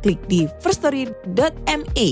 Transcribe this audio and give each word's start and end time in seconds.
klik 0.00 0.20
di 0.26 0.48
firststory.me. 0.64 2.08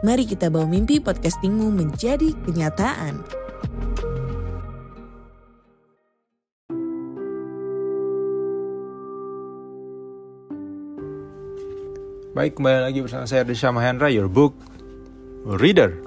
Mari 0.00 0.24
kita 0.24 0.48
bawa 0.48 0.64
mimpi 0.64 0.98
podcastingmu 0.98 1.68
menjadi 1.68 2.32
kenyataan. 2.48 3.20
Baik, 12.38 12.54
kembali 12.54 12.86
lagi 12.86 13.02
bersama 13.02 13.26
saya 13.26 13.42
Desha 13.42 13.74
Mahendra, 13.74 14.06
your 14.14 14.30
book 14.30 14.54
reader. 15.42 15.98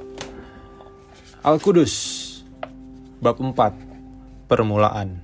Al-Qudus, 1.44 1.92
bab 3.20 3.36
4, 3.36 3.52
permulaan. 4.48 5.20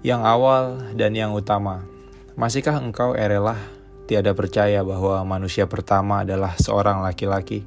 Yang 0.00 0.22
awal 0.24 0.64
dan 0.96 1.12
yang 1.12 1.36
utama. 1.36 1.84
Masihkah 2.32 2.80
engkau 2.80 3.12
erelah 3.12 3.77
tiada 4.08 4.32
percaya 4.32 4.80
bahwa 4.80 5.20
manusia 5.28 5.68
pertama 5.68 6.24
adalah 6.24 6.56
seorang 6.56 7.04
laki-laki? 7.04 7.62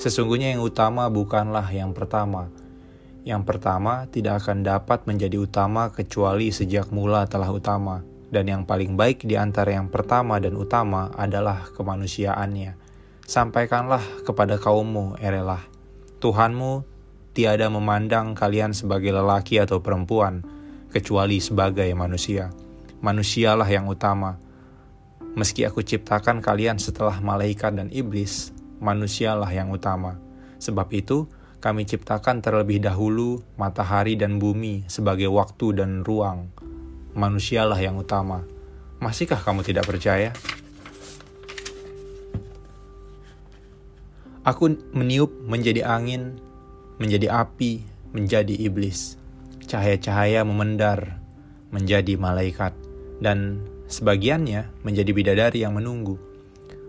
Sesungguhnya 0.00 0.56
yang 0.56 0.64
utama 0.64 1.06
bukanlah 1.12 1.68
yang 1.68 1.92
pertama. 1.92 2.48
Yang 3.28 3.42
pertama 3.44 4.08
tidak 4.08 4.42
akan 4.42 4.64
dapat 4.64 5.04
menjadi 5.04 5.36
utama 5.36 5.92
kecuali 5.92 6.48
sejak 6.48 6.88
mula 6.88 7.28
telah 7.28 7.52
utama 7.52 8.16
dan 8.30 8.50
yang 8.50 8.62
paling 8.66 8.98
baik 8.98 9.22
di 9.22 9.38
antara 9.38 9.74
yang 9.78 9.86
pertama 9.90 10.42
dan 10.42 10.58
utama 10.58 11.14
adalah 11.14 11.70
kemanusiaannya. 11.74 12.74
Sampaikanlah 13.26 14.02
kepada 14.22 14.58
kaummu, 14.58 15.18
erelah. 15.18 15.62
Tuhanmu 16.22 16.86
tiada 17.34 17.66
memandang 17.68 18.32
kalian 18.32 18.72
sebagai 18.72 19.10
lelaki 19.10 19.58
atau 19.58 19.82
perempuan, 19.82 20.42
kecuali 20.90 21.42
sebagai 21.42 21.90
manusia. 21.92 22.54
Manusialah 23.02 23.66
yang 23.66 23.90
utama. 23.90 24.38
Meski 25.36 25.68
aku 25.68 25.84
ciptakan 25.84 26.40
kalian 26.40 26.80
setelah 26.80 27.20
malaikat 27.20 27.76
dan 27.76 27.92
iblis, 27.92 28.56
manusialah 28.80 29.52
yang 29.52 29.68
utama. 29.68 30.16
Sebab 30.56 30.88
itu, 30.96 31.28
kami 31.60 31.84
ciptakan 31.84 32.40
terlebih 32.40 32.80
dahulu 32.80 33.44
matahari 33.60 34.16
dan 34.16 34.40
bumi 34.40 34.88
sebagai 34.88 35.28
waktu 35.28 35.76
dan 35.76 36.00
ruang 36.08 36.48
manusialah 37.12 37.76
yang 37.76 38.00
utama. 38.00 38.48
Masihkah 38.96 39.40
kamu 39.40 39.60
tidak 39.60 39.84
percaya? 39.84 40.32
Aku 44.40 44.72
meniup 44.96 45.28
menjadi 45.44 45.84
angin, 45.84 46.40
menjadi 46.96 47.44
api, 47.44 47.84
menjadi 48.16 48.56
iblis. 48.56 49.20
Cahaya-cahaya 49.68 50.46
memendar 50.48 51.20
menjadi 51.74 52.14
malaikat, 52.14 52.72
dan 53.18 53.60
sebagiannya 53.86 54.82
menjadi 54.86 55.10
bidadari 55.14 55.62
yang 55.62 55.74
menunggu. 55.74 56.18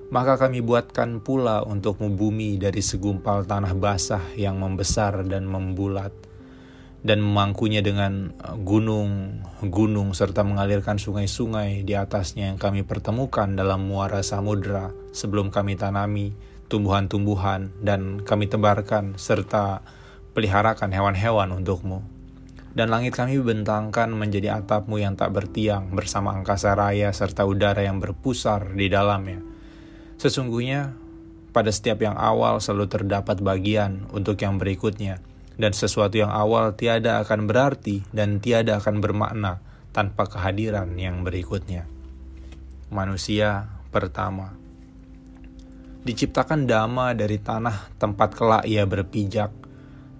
Maka 0.07 0.39
kami 0.39 0.63
buatkan 0.63 1.19
pula 1.19 1.67
untukmu 1.67 2.15
bumi 2.15 2.55
dari 2.55 2.79
segumpal 2.79 3.43
tanah 3.43 3.75
basah 3.75 4.23
yang 4.39 4.55
membesar 4.55 5.27
dan 5.27 5.43
membulat 5.43 6.15
dan 7.05 7.21
memangkunya 7.21 7.79
dengan 7.85 8.33
gunung-gunung 8.63 10.11
serta 10.17 10.41
mengalirkan 10.41 10.97
sungai-sungai 10.97 11.85
di 11.85 11.93
atasnya 11.93 12.51
yang 12.51 12.59
kami 12.59 12.81
pertemukan 12.83 13.47
dalam 13.53 13.85
muara 13.85 14.23
samudera 14.25 14.91
sebelum 15.13 15.53
kami 15.53 15.77
tanami 15.77 16.33
tumbuhan-tumbuhan 16.67 17.71
dan 17.79 18.23
kami 18.23 18.51
tebarkan 18.51 19.15
serta 19.15 19.83
peliharakan 20.35 20.91
hewan-hewan 20.91 21.55
untukmu. 21.55 22.16
Dan 22.77 22.93
langit 22.93 23.17
kami 23.17 23.41
bentangkan 23.41 24.13
menjadi 24.13 24.61
atapmu 24.61 25.01
yang 25.01 25.17
tak 25.17 25.33
bertiang 25.33 25.89
bersama 25.97 26.37
angkasa 26.37 26.77
raya 26.77 27.09
serta 27.09 27.41
udara 27.41 27.81
yang 27.81 27.97
berpusar 27.97 28.77
di 28.77 28.85
dalamnya. 28.85 29.41
Sesungguhnya 30.21 30.93
pada 31.49 31.73
setiap 31.73 32.05
yang 32.05 32.13
awal 32.13 32.61
selalu 32.61 32.85
terdapat 32.85 33.41
bagian 33.41 34.05
untuk 34.13 34.37
yang 34.37 34.61
berikutnya, 34.61 35.25
dan 35.57 35.73
sesuatu 35.73 36.21
yang 36.21 36.29
awal 36.29 36.77
tiada 36.77 37.17
akan 37.25 37.49
berarti 37.49 38.05
dan 38.13 38.37
tiada 38.37 38.77
akan 38.77 39.01
bermakna 39.01 39.57
tanpa 39.89 40.29
kehadiran 40.29 40.93
yang 41.01 41.25
berikutnya. 41.25 41.89
Manusia 42.93 43.73
pertama 43.89 44.53
diciptakan 46.05 46.69
dama 46.69 47.11
dari 47.11 47.35
tanah 47.35 47.99
tempat 47.99 48.31
kelak 48.31 48.63
ia 48.63 48.87
berpijak, 48.87 49.51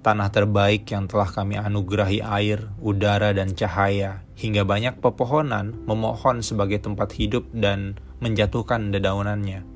tanah 0.07 0.31
terbaik 0.31 0.87
yang 0.87 1.11
telah 1.11 1.27
kami 1.27 1.59
anugerahi 1.59 2.23
air, 2.23 2.71
udara, 2.79 3.35
dan 3.35 3.51
cahaya, 3.51 4.23
hingga 4.39 4.63
banyak 4.63 5.03
pepohonan 5.03 5.75
memohon 5.83 6.39
sebagai 6.39 6.79
tempat 6.79 7.11
hidup 7.19 7.43
dan 7.51 7.99
menjatuhkan 8.23 8.95
dedaunannya. 8.95 9.67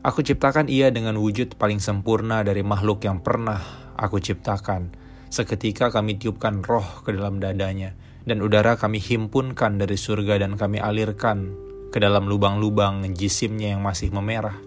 Aku 0.00 0.24
ciptakan 0.24 0.72
ia 0.72 0.88
dengan 0.88 1.20
wujud 1.20 1.60
paling 1.60 1.84
sempurna 1.84 2.40
dari 2.48 2.64
makhluk 2.64 3.04
yang 3.04 3.20
pernah 3.20 3.60
aku 4.00 4.24
ciptakan. 4.24 4.96
Seketika 5.28 5.92
kami 5.92 6.16
tiupkan 6.16 6.64
roh 6.64 7.04
ke 7.04 7.12
dalam 7.12 7.36
dadanya, 7.36 7.92
dan 8.24 8.40
udara 8.40 8.80
kami 8.80 9.04
himpunkan 9.04 9.76
dari 9.76 10.00
surga 10.00 10.48
dan 10.48 10.56
kami 10.56 10.80
alirkan 10.80 11.52
ke 11.92 12.00
dalam 12.00 12.24
lubang-lubang 12.24 13.04
jisimnya 13.12 13.76
yang 13.76 13.84
masih 13.84 14.08
memerah. 14.16 14.65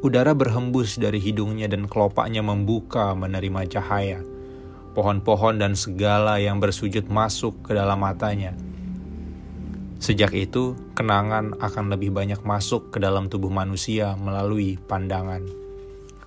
Udara 0.00 0.32
berhembus 0.32 0.96
dari 0.96 1.20
hidungnya 1.20 1.68
dan 1.68 1.84
kelopaknya 1.84 2.40
membuka 2.40 3.12
menerima 3.12 3.68
cahaya. 3.68 4.24
Pohon-pohon 4.96 5.60
dan 5.60 5.76
segala 5.76 6.40
yang 6.40 6.56
bersujud 6.56 7.04
masuk 7.12 7.68
ke 7.68 7.76
dalam 7.76 8.00
matanya. 8.00 8.56
Sejak 10.00 10.32
itu, 10.32 10.72
kenangan 10.96 11.52
akan 11.60 11.92
lebih 11.92 12.16
banyak 12.16 12.40
masuk 12.48 12.88
ke 12.88 12.96
dalam 12.96 13.28
tubuh 13.28 13.52
manusia 13.52 14.16
melalui 14.16 14.80
pandangan. 14.80 15.44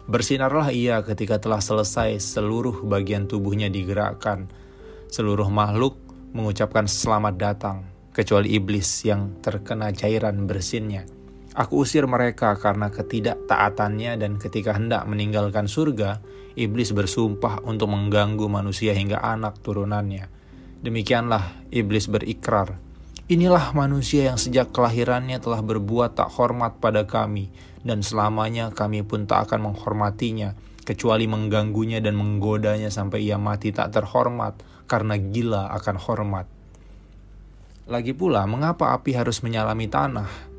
Bersinarlah 0.05 0.69
ia 0.69 1.01
ketika 1.01 1.41
telah 1.41 1.57
selesai 1.57 2.21
seluruh 2.21 2.85
bagian 2.85 3.25
tubuhnya 3.25 3.73
digerakkan. 3.73 4.53
Seluruh 5.09 5.49
makhluk 5.49 5.97
mengucapkan 6.37 6.85
selamat 6.85 7.41
datang, 7.41 7.89
kecuali 8.13 8.53
iblis 8.53 9.01
yang 9.01 9.41
terkena 9.41 9.89
cairan 9.89 10.45
bersinnya. 10.45 11.22
Aku 11.53 11.85
usir 11.85 12.09
mereka 12.09 12.57
karena 12.57 12.89
ketidaktaatannya 12.89 14.17
dan 14.17 14.41
ketika 14.41 14.73
hendak 14.73 15.05
meninggalkan 15.05 15.69
surga, 15.69 16.17
iblis 16.57 16.89
bersumpah 16.93 17.61
untuk 17.61 17.93
mengganggu 17.93 18.49
manusia 18.49 18.97
hingga 18.97 19.21
anak 19.21 19.61
turunannya. 19.61 20.29
Demikianlah 20.81 21.69
iblis 21.69 22.09
berikrar, 22.09 22.81
Inilah 23.23 23.71
manusia 23.71 24.27
yang 24.27 24.35
sejak 24.35 24.75
kelahirannya 24.75 25.39
telah 25.39 25.63
berbuat 25.63 26.19
tak 26.19 26.27
hormat 26.35 26.83
pada 26.83 27.07
kami, 27.07 27.47
dan 27.79 28.03
selamanya 28.03 28.75
kami 28.75 28.99
pun 28.99 29.23
tak 29.23 29.47
akan 29.47 29.71
menghormatinya, 29.71 30.59
kecuali 30.83 31.23
mengganggunya 31.23 32.03
dan 32.03 32.19
menggodanya 32.19 32.91
sampai 32.91 33.23
ia 33.23 33.39
mati 33.39 33.71
tak 33.71 33.95
terhormat, 33.95 34.59
karena 34.91 35.15
gila 35.15 35.71
akan 35.71 35.95
hormat. 36.03 36.45
Lagi 37.87 38.11
pula, 38.11 38.43
mengapa 38.43 38.91
api 38.91 39.15
harus 39.15 39.39
menyalami 39.39 39.87
tanah? 39.87 40.52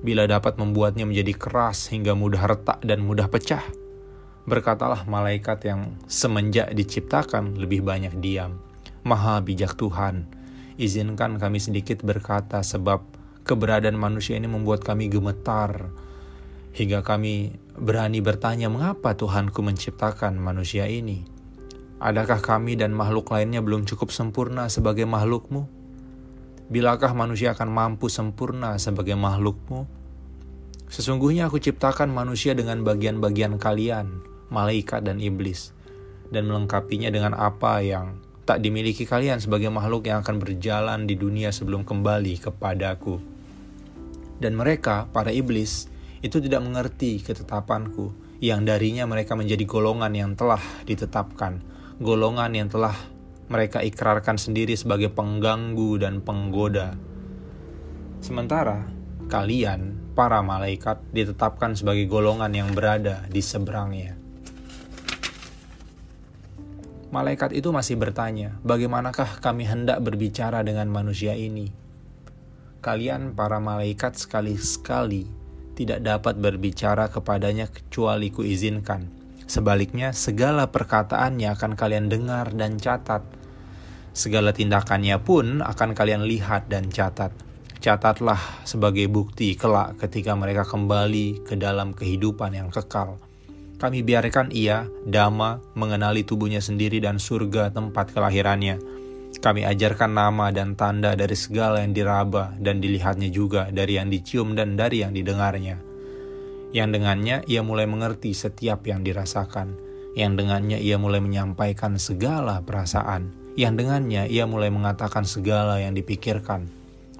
Bila 0.00 0.24
dapat 0.24 0.56
membuatnya 0.56 1.04
menjadi 1.04 1.36
keras 1.36 1.92
hingga 1.92 2.16
mudah 2.16 2.48
retak 2.48 2.80
dan 2.80 3.04
mudah 3.04 3.28
pecah, 3.28 3.62
berkatalah 4.48 5.04
malaikat 5.04 5.64
yang 5.68 5.94
semenjak 6.08 6.72
diciptakan 6.72 7.60
lebih 7.60 7.84
banyak 7.84 8.16
diam. 8.18 8.60
Maha 9.04 9.40
bijak 9.40 9.76
Tuhan, 9.76 10.28
Izinkan 10.80 11.36
kami 11.36 11.60
sedikit 11.60 12.00
berkata 12.00 12.64
sebab 12.64 13.04
keberadaan 13.44 14.00
manusia 14.00 14.40
ini 14.40 14.48
membuat 14.48 14.80
kami 14.80 15.12
gemetar. 15.12 15.92
Hingga 16.72 17.04
kami 17.04 17.52
berani 17.76 18.24
bertanya 18.24 18.72
mengapa 18.72 19.12
Tuhanku 19.12 19.60
menciptakan 19.60 20.40
manusia 20.40 20.88
ini. 20.88 21.28
Adakah 22.00 22.40
kami 22.40 22.80
dan 22.80 22.96
makhluk 22.96 23.28
lainnya 23.28 23.60
belum 23.60 23.84
cukup 23.84 24.08
sempurna 24.08 24.72
sebagai 24.72 25.04
makhlukmu? 25.04 25.79
Bilakah 26.70 27.18
manusia 27.18 27.50
akan 27.50 27.66
mampu 27.66 28.06
sempurna 28.06 28.78
sebagai 28.78 29.18
makhlukmu? 29.18 29.90
Sesungguhnya 30.86 31.50
aku 31.50 31.58
ciptakan 31.58 32.14
manusia 32.14 32.54
dengan 32.54 32.86
bagian-bagian 32.86 33.58
kalian, 33.58 34.22
malaikat 34.54 35.02
dan 35.02 35.18
iblis, 35.18 35.74
dan 36.30 36.46
melengkapinya 36.46 37.10
dengan 37.10 37.34
apa 37.34 37.82
yang 37.82 38.22
tak 38.46 38.62
dimiliki 38.62 39.02
kalian 39.02 39.42
sebagai 39.42 39.66
makhluk 39.66 40.06
yang 40.06 40.22
akan 40.22 40.38
berjalan 40.38 41.10
di 41.10 41.18
dunia 41.18 41.50
sebelum 41.50 41.82
kembali 41.82 42.38
kepadaku. 42.38 43.18
Dan 44.38 44.54
mereka, 44.54 45.10
para 45.10 45.34
iblis, 45.34 45.90
itu 46.22 46.38
tidak 46.38 46.62
mengerti 46.62 47.18
ketetapanku, 47.18 48.14
yang 48.38 48.62
darinya 48.62 49.10
mereka 49.10 49.34
menjadi 49.34 49.66
golongan 49.66 50.14
yang 50.14 50.38
telah 50.38 50.62
ditetapkan, 50.86 51.66
golongan 51.98 52.54
yang 52.54 52.70
telah 52.70 52.94
mereka 53.50 53.82
ikrarkan 53.82 54.38
sendiri 54.38 54.78
sebagai 54.78 55.10
pengganggu 55.10 55.98
dan 55.98 56.22
penggoda. 56.22 56.94
Sementara 58.22 58.86
kalian, 59.26 60.14
para 60.14 60.38
malaikat, 60.38 61.02
ditetapkan 61.10 61.74
sebagai 61.74 62.06
golongan 62.06 62.54
yang 62.54 62.70
berada 62.70 63.26
di 63.26 63.42
seberangnya. 63.42 64.14
Malaikat 67.10 67.50
itu 67.50 67.74
masih 67.74 67.98
bertanya, 67.98 68.54
bagaimanakah 68.62 69.42
kami 69.42 69.66
hendak 69.66 69.98
berbicara 69.98 70.62
dengan 70.62 70.86
manusia 70.86 71.34
ini? 71.34 71.74
Kalian 72.78 73.34
para 73.34 73.58
malaikat 73.58 74.14
sekali-sekali 74.14 75.26
tidak 75.74 76.06
dapat 76.06 76.38
berbicara 76.38 77.10
kepadanya 77.10 77.66
kecuali 77.66 78.30
kuizinkan. 78.30 79.10
Sebaliknya, 79.50 80.14
segala 80.14 80.70
perkataannya 80.70 81.50
akan 81.50 81.72
kalian 81.74 82.06
dengar 82.06 82.54
dan 82.54 82.78
catat. 82.78 83.26
Segala 84.10 84.50
tindakannya 84.50 85.16
pun 85.22 85.62
akan 85.62 85.94
kalian 85.94 86.26
lihat 86.26 86.66
dan 86.66 86.90
catat. 86.90 87.30
Catatlah 87.80 88.64
sebagai 88.68 89.08
bukti 89.08 89.56
kelak 89.56 89.96
ketika 90.02 90.36
mereka 90.36 90.68
kembali 90.68 91.46
ke 91.48 91.56
dalam 91.56 91.96
kehidupan 91.96 92.52
yang 92.52 92.68
kekal 92.68 93.16
kami 93.80 94.04
biarkan 94.04 94.52
ia, 94.52 94.84
Dama, 95.08 95.56
mengenali 95.72 96.20
tubuhnya 96.20 96.60
sendiri 96.60 97.00
dan 97.00 97.16
surga 97.16 97.72
tempat 97.72 98.12
kelahirannya. 98.12 98.76
Kami 99.40 99.64
ajarkan 99.64 100.12
nama 100.12 100.52
dan 100.52 100.76
tanda 100.76 101.16
dari 101.16 101.32
segala 101.32 101.80
yang 101.80 101.96
diraba 101.96 102.52
dan 102.60 102.84
dilihatnya 102.84 103.32
juga 103.32 103.72
dari 103.72 103.96
yang 103.96 104.12
dicium 104.12 104.52
dan 104.52 104.76
dari 104.76 105.00
yang 105.00 105.16
didengarnya. 105.16 105.80
Yang 106.76 106.88
dengannya 106.92 107.36
ia 107.48 107.64
mulai 107.64 107.88
mengerti 107.88 108.36
setiap 108.36 108.84
yang 108.84 109.00
dirasakan. 109.00 109.80
Yang 110.12 110.44
dengannya 110.44 110.76
ia 110.76 111.00
mulai 111.00 111.24
menyampaikan 111.24 111.96
segala 111.96 112.60
perasaan. 112.60 113.32
Yang 113.58 113.74
dengannya 113.84 114.30
ia 114.30 114.46
mulai 114.46 114.70
mengatakan 114.70 115.26
segala 115.26 115.82
yang 115.82 115.94
dipikirkan. 115.94 116.70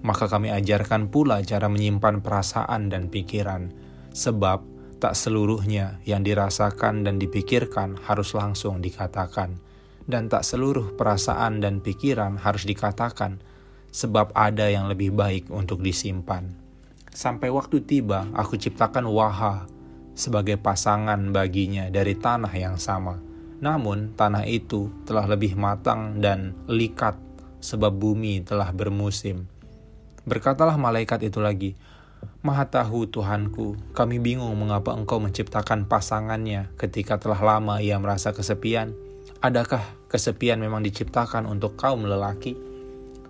Maka 0.01 0.31
kami 0.31 0.49
ajarkan 0.49 1.13
pula 1.13 1.43
cara 1.45 1.69
menyimpan 1.69 2.25
perasaan 2.25 2.89
dan 2.89 3.13
pikiran. 3.13 3.73
Sebab 4.11 4.71
Tak 5.01 5.17
seluruhnya 5.17 5.97
yang 6.05 6.21
dirasakan 6.21 7.09
dan 7.09 7.17
dipikirkan 7.17 7.97
harus 8.05 8.37
langsung 8.37 8.85
dikatakan, 8.85 9.57
dan 10.05 10.29
tak 10.29 10.45
seluruh 10.45 10.93
perasaan 10.93 11.65
dan 11.65 11.81
pikiran 11.81 12.37
harus 12.37 12.69
dikatakan, 12.69 13.41
sebab 13.97 14.29
ada 14.37 14.69
yang 14.69 14.93
lebih 14.93 15.17
baik 15.17 15.49
untuk 15.49 15.81
disimpan. 15.81 16.53
Sampai 17.17 17.49
waktu 17.49 17.81
tiba, 17.81 18.29
aku 18.37 18.61
ciptakan 18.61 19.09
Waha 19.09 19.65
sebagai 20.13 20.61
pasangan 20.61 21.33
baginya 21.33 21.89
dari 21.89 22.13
tanah 22.13 22.53
yang 22.53 22.77
sama. 22.77 23.17
Namun, 23.61 24.17
tanah 24.17 24.49
itu 24.49 24.89
telah 25.05 25.29
lebih 25.29 25.57
matang 25.57 26.19
dan 26.25 26.57
likat, 26.65 27.17
sebab 27.61 27.93
bumi 27.93 28.41
telah 28.41 28.73
bermusim. 28.73 29.45
Berkatalah 30.25 30.81
malaikat 30.81 31.29
itu 31.29 31.41
lagi, 31.41 31.77
Maha 32.41 32.69
tahu 32.69 33.05
Tuhanku, 33.09 33.93
kami 33.93 34.17
bingung 34.17 34.57
mengapa 34.57 34.97
engkau 34.97 35.21
menciptakan 35.21 35.85
pasangannya 35.85 36.73
ketika 36.81 37.21
telah 37.21 37.41
lama 37.41 37.85
ia 37.85 38.01
merasa 38.01 38.33
kesepian. 38.33 38.97
Adakah 39.45 39.81
kesepian 40.09 40.61
memang 40.61 40.81
diciptakan 40.85 41.45
untuk 41.45 41.77
kaum 41.77 42.05
lelaki? 42.05 42.57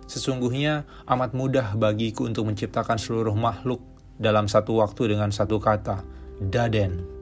Sesungguhnya 0.07 0.83
amat 1.07 1.31
mudah 1.31 1.75
bagiku 1.79 2.27
untuk 2.27 2.47
menciptakan 2.51 2.99
seluruh 2.99 3.35
makhluk 3.35 3.79
dalam 4.19 4.51
satu 4.51 4.83
waktu 4.83 5.15
dengan 5.15 5.31
satu 5.31 5.59
kata, 5.59 6.03
daden. 6.43 7.20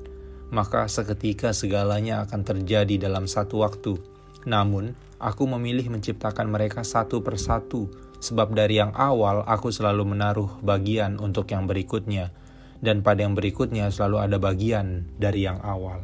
Maka 0.50 0.90
seketika 0.90 1.54
segalanya 1.54 2.25
akan 2.25 2.42
terjadi 2.42 3.10
dalam 3.10 3.30
satu 3.30 3.62
waktu. 3.62 4.01
Namun, 4.50 4.98
aku 5.22 5.46
memilih 5.46 5.94
menciptakan 5.94 6.50
mereka 6.50 6.81
satu 6.81 7.22
persatu 7.22 7.92
sebab 8.19 8.51
dari 8.51 8.80
yang 8.80 8.92
awal 8.94 9.48
aku 9.48 9.72
selalu 9.72 10.16
menaruh 10.16 10.60
bagian 10.60 11.18
untuk 11.18 11.50
yang 11.56 11.66
berikutnya, 11.66 12.36
dan 12.84 13.00
pada 13.04 13.24
yang 13.24 13.36
berikutnya 13.36 13.92
selalu 13.92 14.18
ada 14.19 14.38
bagian 14.38 15.07
dari 15.16 15.48
yang 15.48 15.60
awal. 15.63 16.04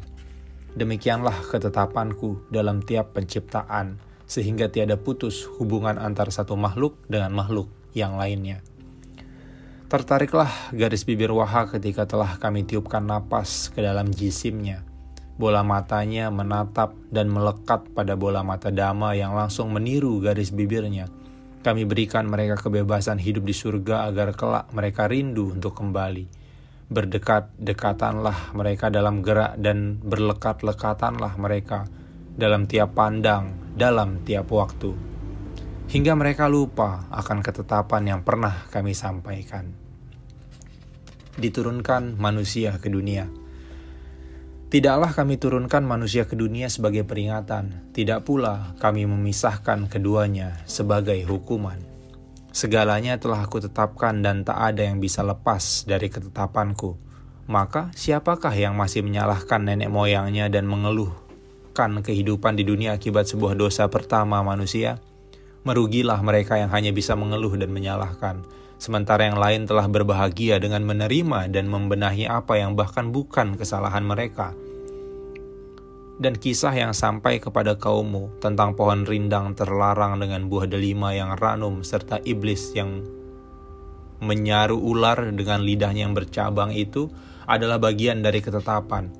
Demikianlah 0.75 1.35
ketetapanku 1.51 2.51
dalam 2.51 2.83
tiap 2.83 3.15
penciptaan, 3.15 3.99
sehingga 4.27 4.71
tiada 4.71 4.99
putus 4.99 5.47
hubungan 5.59 5.95
antara 5.99 6.31
satu 6.31 6.55
makhluk 6.59 6.99
dengan 7.07 7.31
makhluk 7.35 7.71
yang 7.95 8.19
lainnya. 8.19 8.59
Tertariklah 9.85 10.73
garis 10.73 11.05
bibir 11.05 11.29
Waha 11.29 11.69
ketika 11.69 12.09
telah 12.09 12.41
kami 12.41 12.65
tiupkan 12.65 13.05
napas 13.05 13.69
ke 13.69 13.85
dalam 13.85 14.09
jisimnya. 14.09 14.81
Bola 15.35 15.61
matanya 15.61 16.31
menatap 16.31 16.95
dan 17.11 17.27
melekat 17.29 17.85
pada 17.91 18.15
bola 18.15 18.41
mata 18.41 18.71
Dama 18.71 19.13
yang 19.13 19.35
langsung 19.35 19.69
meniru 19.69 20.23
garis 20.23 20.49
bibirnya 20.49 21.11
kami 21.65 21.81
berikan 21.81 22.29
mereka 22.29 22.61
kebebasan 22.61 23.17
hidup 23.17 23.41
di 23.41 23.57
surga 23.57 24.05
agar 24.05 24.37
kelak 24.37 24.69
mereka 24.69 25.09
rindu 25.09 25.49
untuk 25.49 25.73
kembali. 25.73 26.29
Berdekat-dekatanlah 26.93 28.53
mereka 28.53 28.93
dalam 28.93 29.25
gerak 29.25 29.57
dan 29.57 29.97
berlekat-lekatanlah 30.05 31.33
mereka 31.41 31.89
dalam 32.37 32.69
tiap 32.69 32.93
pandang, 32.93 33.73
dalam 33.73 34.21
tiap 34.21 34.45
waktu. 34.53 35.14
Hingga 35.85 36.17
mereka 36.17 36.49
lupa 36.49 37.05
akan 37.13 37.45
ketetapan 37.45 38.09
yang 38.09 38.21
pernah 38.25 38.65
kami 38.73 38.97
sampaikan. 38.97 39.69
Diturunkan 41.37 42.17
manusia 42.17 42.81
ke 42.81 42.89
dunia. 42.89 43.29
Tidaklah 44.65 45.13
kami 45.13 45.37
turunkan 45.37 45.85
manusia 45.85 46.25
ke 46.25 46.33
dunia 46.33 46.73
sebagai 46.73 47.05
peringatan, 47.05 47.93
tidak 47.93 48.25
pula 48.25 48.73
kami 48.81 49.05
memisahkan 49.05 49.85
keduanya 49.85 50.65
sebagai 50.65 51.21
hukuman. 51.29 51.77
Segalanya 52.49 53.21
telah 53.21 53.45
aku 53.45 53.61
tetapkan 53.61 54.25
dan 54.25 54.41
tak 54.41 54.57
ada 54.57 54.89
yang 54.89 54.97
bisa 54.97 55.21
lepas 55.21 55.85
dari 55.85 56.09
ketetapanku. 56.09 56.97
Maka 57.45 57.93
siapakah 57.93 58.51
yang 58.57 58.73
masih 58.73 59.05
menyalahkan 59.05 59.61
nenek 59.61 59.93
moyangnya 59.93 60.49
dan 60.49 60.65
mengeluhkan 60.65 62.01
kehidupan 62.01 62.57
di 62.57 62.65
dunia 62.65 62.97
akibat 62.97 63.29
sebuah 63.29 63.53
dosa 63.53 63.85
pertama 63.85 64.41
manusia? 64.41 64.97
Merugilah 65.65 66.21
mereka 66.21 66.61
yang 66.61 66.69
hanya 66.69 66.93
bisa 66.93 67.17
mengeluh 67.17 67.57
dan 67.57 67.73
menyalahkan 67.73 68.45
sementara 68.77 69.25
yang 69.25 69.39
lain 69.39 69.65
telah 69.65 69.89
berbahagia 69.89 70.61
dengan 70.61 70.85
menerima 70.85 71.49
dan 71.49 71.65
membenahi 71.65 72.27
apa 72.29 72.59
yang 72.59 72.77
bahkan 72.77 73.09
bukan 73.09 73.55
kesalahan 73.57 74.03
mereka 74.03 74.53
dan 76.15 76.39
kisah 76.39 76.71
yang 76.71 76.95
sampai 76.95 77.43
kepada 77.43 77.75
kaummu 77.75 78.39
tentang 78.39 78.71
pohon 78.75 79.03
rindang 79.03 79.51
terlarang 79.51 80.15
dengan 80.19 80.47
buah 80.47 80.67
delima 80.67 81.11
yang 81.11 81.35
ranum 81.35 81.83
serta 81.83 82.23
iblis 82.23 82.71
yang 82.71 83.03
menyaru 84.23 84.79
ular 84.79 85.19
dengan 85.35 85.59
lidahnya 85.59 86.07
yang 86.07 86.15
bercabang 86.15 86.71
itu 86.71 87.11
adalah 87.45 87.77
bagian 87.77 88.23
dari 88.23 88.39
ketetapan. 88.39 89.11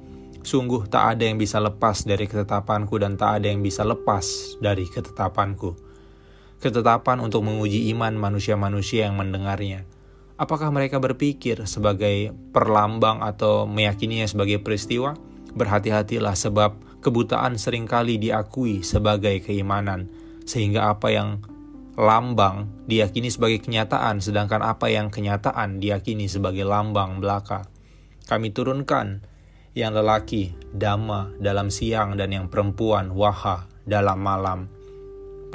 Sungguh 0.46 0.88
tak 0.88 1.18
ada 1.18 1.28
yang 1.28 1.36
bisa 1.36 1.60
lepas 1.60 2.06
dari 2.08 2.30
ketetapanku 2.30 2.96
dan 3.02 3.20
tak 3.20 3.44
ada 3.44 3.52
yang 3.52 3.60
bisa 3.60 3.84
lepas 3.84 4.56
dari 4.64 4.88
ketetapanku. 4.88 5.76
Ketetapan 6.66 7.22
untuk 7.22 7.46
menguji 7.46 7.94
iman 7.94 8.18
manusia-manusia 8.18 9.06
yang 9.06 9.22
mendengarnya. 9.22 9.86
Apakah 10.34 10.74
mereka 10.74 10.98
berpikir 10.98 11.62
sebagai 11.70 12.34
perlambang 12.34 13.22
atau 13.22 13.70
meyakininya 13.70 14.26
sebagai 14.26 14.58
peristiwa? 14.66 15.14
Berhati-hatilah 15.54 16.34
sebab 16.34 16.74
kebutaan 17.06 17.62
sering 17.62 17.86
kali 17.86 18.18
diakui 18.18 18.82
sebagai 18.82 19.46
keimanan, 19.46 20.10
sehingga 20.50 20.90
apa 20.90 21.14
yang 21.14 21.46
lambang 22.02 22.66
diyakini 22.90 23.30
sebagai 23.30 23.62
kenyataan, 23.62 24.18
sedangkan 24.18 24.66
apa 24.66 24.90
yang 24.90 25.14
kenyataan 25.14 25.78
diyakini 25.78 26.26
sebagai 26.26 26.66
lambang 26.66 27.22
belaka. 27.22 27.70
Kami 28.26 28.50
turunkan 28.50 29.22
yang 29.78 29.94
lelaki 29.94 30.58
dama 30.74 31.30
dalam 31.38 31.70
siang 31.70 32.18
dan 32.18 32.34
yang 32.34 32.50
perempuan 32.50 33.14
waha 33.14 33.70
dalam 33.86 34.18
malam. 34.18 34.75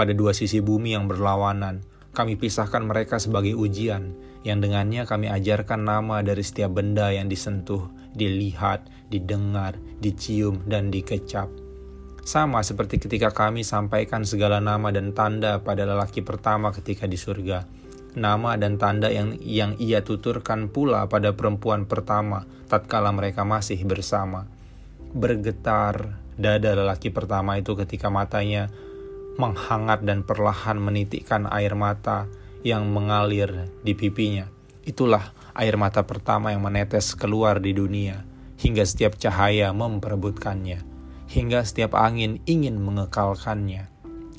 Pada 0.00 0.16
dua 0.16 0.32
sisi 0.32 0.64
bumi 0.64 0.96
yang 0.96 1.12
berlawanan, 1.12 1.84
kami 2.16 2.40
pisahkan 2.40 2.80
mereka 2.80 3.20
sebagai 3.20 3.52
ujian, 3.52 4.16
yang 4.48 4.64
dengannya 4.64 5.04
kami 5.04 5.28
ajarkan 5.28 5.84
nama 5.84 6.24
dari 6.24 6.40
setiap 6.40 6.72
benda 6.80 7.12
yang 7.12 7.28
disentuh, 7.28 7.84
dilihat, 8.16 8.88
didengar, 9.12 9.76
dicium, 10.00 10.64
dan 10.64 10.88
dikecap. 10.88 11.52
Sama 12.24 12.64
seperti 12.64 12.96
ketika 12.96 13.28
kami 13.28 13.60
sampaikan 13.60 14.24
segala 14.24 14.56
nama 14.56 14.88
dan 14.88 15.12
tanda 15.12 15.60
pada 15.60 15.84
lelaki 15.84 16.24
pertama 16.24 16.72
ketika 16.72 17.04
di 17.04 17.20
surga. 17.20 17.68
Nama 18.16 18.56
dan 18.56 18.80
tanda 18.80 19.12
yang 19.12 19.36
yang 19.44 19.76
ia 19.76 20.00
tuturkan 20.00 20.72
pula 20.72 21.12
pada 21.12 21.36
perempuan 21.36 21.84
pertama 21.84 22.48
tatkala 22.72 23.12
mereka 23.12 23.44
masih 23.44 23.84
bersama. 23.84 24.48
Bergetar 25.12 26.16
dada 26.40 26.72
lelaki 26.72 27.12
pertama 27.12 27.60
itu 27.60 27.76
ketika 27.76 28.08
matanya 28.08 28.72
menghangat 29.40 30.04
dan 30.04 30.20
perlahan 30.20 30.76
menitikkan 30.76 31.48
air 31.48 31.72
mata 31.72 32.28
yang 32.60 32.92
mengalir 32.92 33.72
di 33.80 33.96
pipinya. 33.96 34.44
Itulah 34.84 35.32
air 35.56 35.80
mata 35.80 36.04
pertama 36.04 36.52
yang 36.52 36.60
menetes 36.60 37.16
keluar 37.16 37.60
di 37.64 37.72
dunia, 37.72 38.24
hingga 38.60 38.84
setiap 38.84 39.16
cahaya 39.16 39.72
memperebutkannya, 39.72 40.84
hingga 41.32 41.64
setiap 41.64 41.96
angin 41.96 42.44
ingin 42.44 42.76
mengekalkannya. 42.76 43.88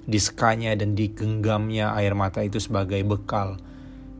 Diskanya 0.05 0.73
dan 0.77 0.97
digenggamnya 0.97 1.93
air 1.97 2.17
mata 2.17 2.41
itu 2.41 2.57
sebagai 2.57 3.01
bekal. 3.05 3.57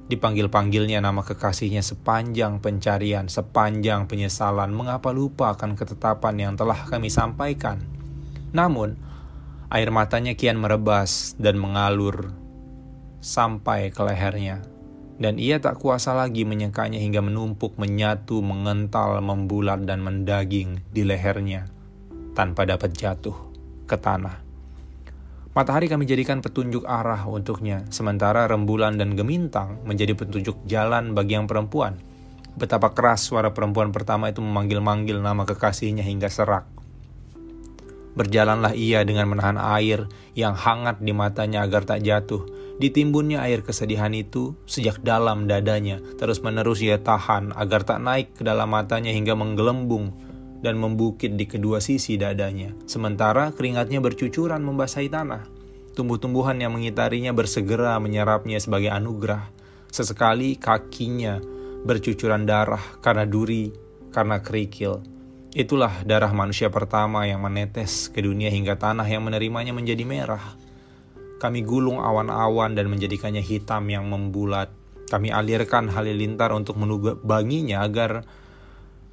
Dipanggil-panggilnya 0.09 1.01
nama 1.01 1.23
kekasihnya 1.23 1.81
sepanjang 1.81 2.59
pencarian, 2.61 3.31
sepanjang 3.31 4.05
penyesalan, 4.05 4.73
mengapa 4.75 5.09
lupa 5.09 5.55
akan 5.55 5.73
ketetapan 5.73 6.35
yang 6.38 6.53
telah 6.59 6.77
kami 6.85 7.07
sampaikan. 7.07 7.81
Namun, 8.51 9.11
air 9.72 9.90
matanya 9.90 10.36
kian 10.36 10.60
merebas 10.60 11.34
dan 11.40 11.56
mengalur 11.56 12.36
sampai 13.24 13.90
ke 13.96 14.04
lehernya 14.04 14.62
dan 15.22 15.38
ia 15.38 15.62
tak 15.62 15.78
kuasa 15.78 16.18
lagi 16.18 16.50
menyekanya 16.50 16.98
hingga 16.98 17.22
menumpuk, 17.22 17.78
menyatu, 17.78 18.42
mengental, 18.42 19.22
membulat, 19.22 19.86
dan 19.86 20.01
mendaging 20.01 20.82
di 20.90 21.06
lehernya 21.06 21.70
tanpa 22.34 22.66
dapat 22.66 22.90
jatuh 22.90 23.38
ke 23.86 23.94
tanah. 24.01 24.42
Matahari 25.54 25.86
kami 25.92 26.10
jadikan 26.10 26.42
petunjuk 26.42 26.90
arah 26.90 27.22
untuknya, 27.30 27.86
sementara 27.94 28.50
rembulan 28.50 28.98
dan 28.98 29.13
gemintang 29.13 29.84
menjadi 29.86 30.18
petunjuk 30.18 30.66
jalan 30.66 31.13
bagi 31.13 31.38
yang 31.38 31.46
perempuan. 31.46 32.01
Betapa 32.58 32.96
keras 32.98 33.30
suara 33.30 33.54
perempuan 33.54 33.94
pertama 33.94 34.32
itu 34.32 34.42
memanggil-manggil 34.42 35.22
nama 35.22 35.46
kekasihnya 35.46 36.01
hingga 36.01 36.34
serak. 36.34 36.80
Berjalanlah 38.13 38.75
ia 38.75 39.08
dengan 39.08 39.32
menahan 39.32 39.56
air 39.56 40.08
yang 40.36 40.56
hangat 40.56 41.00
di 41.00 41.15
matanya 41.15 41.63
agar 41.63 41.88
tak 41.88 42.03
jatuh, 42.03 42.44
Ditimbunnya 42.82 43.46
air 43.46 43.62
kesedihan 43.62 44.10
itu 44.10 44.58
sejak 44.65 45.06
dalam 45.06 45.46
dadanya, 45.46 46.01
terus-menerus 46.18 46.82
ia 46.82 46.98
tahan 46.98 47.53
agar 47.53 47.86
tak 47.86 48.01
naik 48.01 48.34
ke 48.34 48.41
dalam 48.41 48.74
matanya 48.74 49.13
hingga 49.13 49.38
menggelembung 49.38 50.18
dan 50.65 50.82
membukit 50.82 51.38
di 51.38 51.46
kedua 51.46 51.77
sisi 51.77 52.18
dadanya. 52.18 52.74
Sementara 52.89 53.53
keringatnya 53.53 54.01
bercucuran 54.01 54.65
membasahi 54.65 55.13
tanah. 55.13 55.46
Tumbuh-tumbuhan 55.94 56.58
yang 56.58 56.74
mengitarinya 56.74 57.30
bersegera 57.38 58.01
menyerapnya 58.01 58.58
sebagai 58.58 58.89
anugerah. 58.89 59.53
Sesekali 59.94 60.58
kakinya 60.58 61.38
bercucuran 61.86 62.50
darah 62.50 62.82
karena 63.06 63.30
duri, 63.30 63.70
karena 64.10 64.41
kerikil. 64.41 65.06
Itulah 65.51 66.08
darah 66.08 66.31
manusia 66.31 66.72
pertama 66.72 67.27
yang 67.27 67.43
menetes 67.43 68.08
ke 68.08 68.24
dunia 68.24 68.48
hingga 68.48 68.79
tanah 68.79 69.03
yang 69.03 69.20
menerimanya 69.27 69.75
menjadi 69.75 70.08
merah. 70.08 70.55
Kami 71.43 71.60
gulung 71.67 72.00
awan-awan 72.00 72.72
dan 72.72 72.88
menjadikannya 72.88 73.43
hitam 73.43 73.84
yang 73.91 74.08
membulat. 74.08 74.72
Kami 75.12 75.27
alirkan 75.27 75.91
halilintar 75.91 76.55
untuk 76.55 76.79
menubanginya 76.79 77.84
agar 77.84 78.24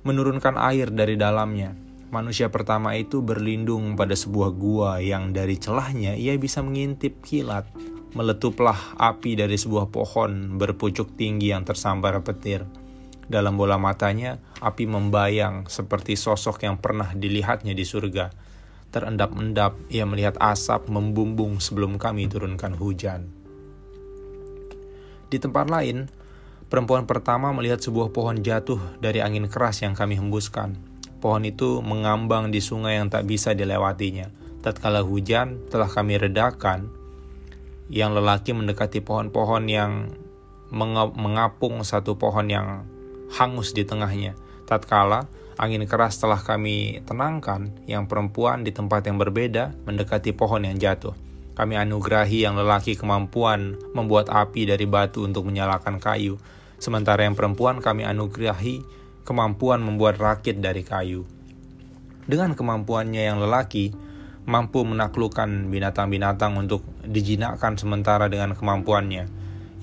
menurunkan 0.06 0.54
air 0.62 0.94
dari 0.94 1.18
dalamnya. 1.18 1.74
Manusia 2.14 2.46
pertama 2.54 2.94
itu 2.94 3.18
berlindung 3.18 3.98
pada 3.98 4.14
sebuah 4.14 4.54
gua 4.54 5.02
yang 5.02 5.34
dari 5.34 5.58
celahnya 5.58 6.14
ia 6.14 6.38
bisa 6.38 6.62
mengintip 6.62 7.18
kilat. 7.18 7.66
Meletuplah 8.14 8.94
api 8.94 9.34
dari 9.34 9.58
sebuah 9.58 9.90
pohon 9.90 10.54
berpucuk 10.54 11.18
tinggi 11.18 11.50
yang 11.50 11.66
tersambar 11.66 12.22
petir. 12.22 12.62
Dalam 13.28 13.60
bola 13.60 13.76
matanya, 13.76 14.40
api 14.64 14.88
membayang 14.88 15.68
seperti 15.68 16.16
sosok 16.16 16.64
yang 16.64 16.80
pernah 16.80 17.12
dilihatnya 17.12 17.76
di 17.76 17.84
surga 17.84 18.48
Terendap-endap, 18.88 19.76
ia 19.92 20.08
melihat 20.08 20.40
asap 20.40 20.88
membumbung 20.88 21.60
sebelum 21.60 22.00
kami 22.00 22.24
turunkan 22.24 22.72
hujan. 22.72 23.28
Di 25.28 25.36
tempat 25.36 25.68
lain, 25.68 26.08
perempuan 26.72 27.04
pertama 27.04 27.52
melihat 27.52 27.84
sebuah 27.84 28.16
pohon 28.16 28.40
jatuh 28.40 28.80
dari 28.96 29.20
angin 29.20 29.44
keras 29.52 29.84
yang 29.84 29.92
kami 29.92 30.16
hembuskan. 30.16 30.80
Pohon 31.20 31.44
itu 31.44 31.84
mengambang 31.84 32.48
di 32.48 32.64
sungai 32.64 32.96
yang 32.96 33.12
tak 33.12 33.28
bisa 33.28 33.52
dilewatinya. 33.52 34.32
Tatkala 34.64 35.04
hujan 35.04 35.68
telah 35.68 35.92
kami 35.92 36.16
redakan, 36.16 36.88
yang 37.92 38.16
lelaki 38.16 38.56
mendekati 38.56 39.04
pohon-pohon 39.04 39.68
yang 39.68 40.16
mengapung 41.12 41.84
satu 41.84 42.16
pohon 42.16 42.48
yang 42.48 42.88
hangus 43.32 43.76
di 43.76 43.84
tengahnya. 43.84 44.32
Tatkala 44.68 45.28
Angin 45.58 45.82
keras 45.90 46.22
telah 46.22 46.38
kami 46.38 47.02
tenangkan, 47.02 47.74
yang 47.90 48.06
perempuan 48.06 48.62
di 48.62 48.70
tempat 48.70 49.02
yang 49.10 49.18
berbeda 49.18 49.74
mendekati 49.90 50.30
pohon 50.30 50.62
yang 50.62 50.78
jatuh. 50.78 51.18
Kami 51.58 51.74
anugerahi 51.74 52.46
yang 52.46 52.54
lelaki 52.54 52.94
kemampuan 52.94 53.74
membuat 53.90 54.30
api 54.30 54.70
dari 54.70 54.86
batu 54.86 55.26
untuk 55.26 55.50
menyalakan 55.50 55.98
kayu, 55.98 56.38
sementara 56.78 57.26
yang 57.26 57.34
perempuan 57.34 57.82
kami 57.82 58.06
anugerahi 58.06 58.86
kemampuan 59.26 59.82
membuat 59.82 60.22
rakit 60.22 60.62
dari 60.62 60.86
kayu. 60.86 61.26
Dengan 62.22 62.54
kemampuannya 62.54 63.26
yang 63.26 63.42
lelaki, 63.42 63.90
mampu 64.46 64.86
menaklukkan 64.86 65.74
binatang-binatang 65.74 66.54
untuk 66.54 66.86
dijinakkan 67.02 67.74
sementara 67.74 68.30
dengan 68.30 68.54
kemampuannya. 68.54 69.26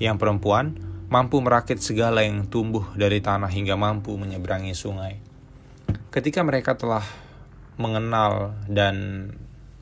Yang 0.00 0.16
perempuan 0.16 0.72
mampu 1.06 1.38
merakit 1.38 1.78
segala 1.78 2.26
yang 2.26 2.50
tumbuh 2.50 2.82
dari 2.98 3.22
tanah 3.22 3.46
hingga 3.46 3.78
mampu 3.78 4.18
menyeberangi 4.18 4.74
sungai. 4.74 5.22
Ketika 6.10 6.42
mereka 6.42 6.74
telah 6.74 7.06
mengenal 7.78 8.58
dan 8.66 9.30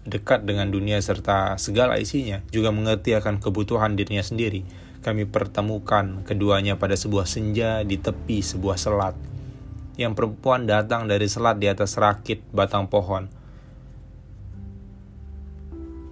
dekat 0.04 0.45
dengan 0.45 0.69
dunia 0.69 1.00
serta 1.00 1.57
segala 1.57 1.97
isinya, 1.97 2.45
juga 2.52 2.69
mengerti 2.69 3.16
akan 3.16 3.40
kebutuhan 3.40 3.97
dirinya 3.97 4.21
sendiri, 4.21 4.69
kami 5.00 5.25
pertemukan 5.25 6.21
keduanya 6.28 6.76
pada 6.76 6.93
sebuah 6.93 7.25
senja 7.25 7.81
di 7.88 7.97
tepi 7.97 8.45
sebuah 8.45 8.76
selat. 8.76 9.16
Yang 9.97 10.12
perempuan 10.21 10.69
datang 10.69 11.09
dari 11.09 11.25
selat 11.25 11.57
di 11.57 11.73
atas 11.73 11.97
rakit 11.97 12.45
batang 12.52 12.85
pohon. 12.90 13.33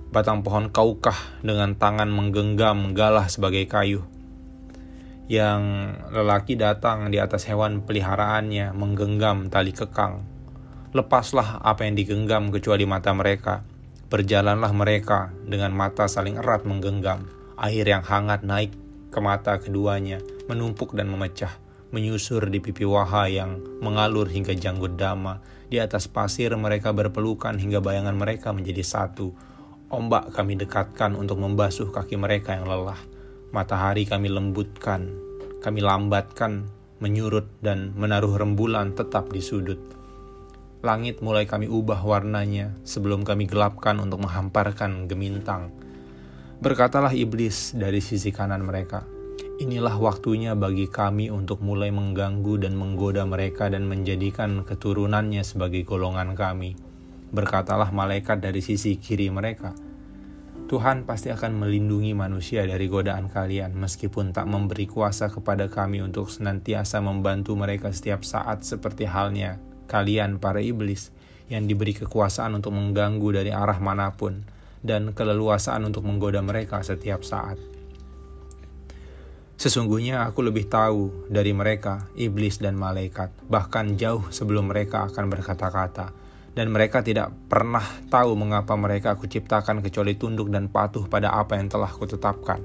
Batang 0.09 0.41
pohon 0.41 0.73
kaukah 0.73 1.17
dengan 1.45 1.77
tangan 1.77 2.09
menggenggam 2.09 2.97
galah 2.97 3.29
sebagai 3.29 3.65
kayu 3.69 4.12
yang 5.33 5.97
lelaki 6.13 6.61
datang 6.61 7.09
di 7.09 7.17
atas 7.17 7.49
hewan 7.49 7.89
peliharaannya 7.89 8.77
menggenggam 8.77 9.49
tali 9.49 9.73
kekang. 9.73 10.29
Lepaslah 10.93 11.65
apa 11.65 11.89
yang 11.89 11.97
digenggam 11.97 12.53
kecuali 12.53 12.85
mata 12.85 13.17
mereka. 13.17 13.65
Berjalanlah 14.13 14.77
mereka 14.77 15.33
dengan 15.49 15.73
mata 15.73 16.05
saling 16.05 16.37
erat 16.37 16.69
menggenggam. 16.69 17.33
Air 17.57 17.89
yang 17.89 18.05
hangat 18.05 18.45
naik 18.45 18.77
ke 19.09 19.25
mata 19.25 19.57
keduanya, 19.57 20.21
menumpuk 20.53 20.93
dan 20.93 21.09
memecah, 21.09 21.57
menyusur 21.97 22.53
di 22.53 22.61
pipi 22.61 22.85
waha 22.85 23.25
yang 23.33 23.57
mengalur 23.81 24.29
hingga 24.29 24.53
janggut 24.53 25.01
dama. 25.01 25.41
Di 25.73 25.81
atas 25.81 26.13
pasir 26.13 26.53
mereka 26.61 26.93
berpelukan 26.93 27.57
hingga 27.57 27.81
bayangan 27.81 28.13
mereka 28.13 28.53
menjadi 28.53 28.85
satu. 28.85 29.33
Ombak 29.89 30.37
kami 30.37 30.61
dekatkan 30.61 31.17
untuk 31.17 31.41
membasuh 31.41 31.89
kaki 31.89 32.21
mereka 32.21 32.53
yang 32.53 32.69
lelah. 32.69 33.12
Matahari 33.53 34.09
kami 34.09 34.33
lembutkan, 34.33 35.13
kami 35.61 35.85
lambatkan, 35.85 36.73
menyurut 37.05 37.45
dan 37.61 37.93
menaruh 37.93 38.41
rembulan 38.41 38.97
tetap 38.97 39.29
di 39.29 39.45
sudut. 39.45 39.77
Langit 40.81 41.21
mulai 41.21 41.45
kami 41.45 41.69
ubah 41.69 42.01
warnanya 42.01 42.73
sebelum 42.89 43.29
kami 43.29 43.45
gelapkan 43.45 44.01
untuk 44.01 44.25
menghamparkan 44.25 45.05
gemintang. 45.05 45.69
Berkatalah 46.65 47.13
iblis 47.13 47.77
dari 47.77 48.01
sisi 48.01 48.33
kanan 48.33 48.65
mereka, 48.65 49.05
Inilah 49.61 50.01
waktunya 50.01 50.57
bagi 50.57 50.89
kami 50.89 51.29
untuk 51.29 51.61
mulai 51.61 51.93
mengganggu 51.93 52.67
dan 52.67 52.73
menggoda 52.73 53.29
mereka 53.29 53.69
dan 53.69 53.85
menjadikan 53.85 54.65
keturunannya 54.65 55.45
sebagai 55.45 55.85
golongan 55.85 56.33
kami. 56.33 56.75
Berkatalah 57.31 57.93
malaikat 57.93 58.41
dari 58.41 58.59
sisi 58.65 58.97
kiri 58.97 59.29
mereka, 59.29 59.77
Tuhan 60.71 61.05
pasti 61.05 61.29
akan 61.29 61.59
melindungi 61.59 62.17
manusia 62.17 62.65
dari 62.65 62.89
godaan 62.89 63.29
kalian, 63.29 63.77
meskipun 63.77 64.31
tak 64.33 64.49
memberi 64.49 64.89
kuasa 64.89 65.29
kepada 65.29 65.69
kami 65.69 66.01
untuk 66.01 66.31
senantiasa 66.33 67.03
membantu 67.05 67.59
mereka 67.59 67.93
setiap 67.93 68.25
saat, 68.25 68.65
seperti 68.65 69.05
halnya 69.05 69.61
kalian, 69.91 70.41
para 70.41 70.65
iblis, 70.65 71.13
yang 71.53 71.69
diberi 71.69 71.93
kekuasaan 71.93 72.57
untuk 72.57 72.73
mengganggu 72.73 73.43
dari 73.43 73.51
arah 73.53 73.77
mana 73.83 74.17
pun, 74.17 74.47
dan 74.81 75.13
keleluasaan 75.13 75.85
untuk 75.85 76.09
menggoda 76.09 76.41
mereka 76.41 76.81
setiap 76.81 77.21
saat. 77.21 77.61
Sesungguhnya 79.61 80.25
aku 80.25 80.43
lebih 80.43 80.67
tahu 80.67 81.29
dari 81.29 81.53
mereka, 81.53 82.09
iblis 82.17 82.59
dan 82.59 82.75
malaikat, 82.75 83.31
bahkan 83.47 83.95
jauh 84.01 84.25
sebelum 84.33 84.73
mereka 84.73 85.07
akan 85.07 85.29
berkata-kata 85.29 86.22
dan 86.53 86.69
mereka 86.69 87.01
tidak 87.01 87.33
pernah 87.49 87.85
tahu 88.13 88.37
mengapa 88.37 88.77
mereka 88.77 89.17
aku 89.17 89.25
ciptakan 89.25 89.81
kecuali 89.81 90.17
tunduk 90.17 90.53
dan 90.53 90.69
patuh 90.69 91.09
pada 91.09 91.33
apa 91.33 91.57
yang 91.57 91.73
telah 91.73 91.89
kutetapkan. 91.89 92.61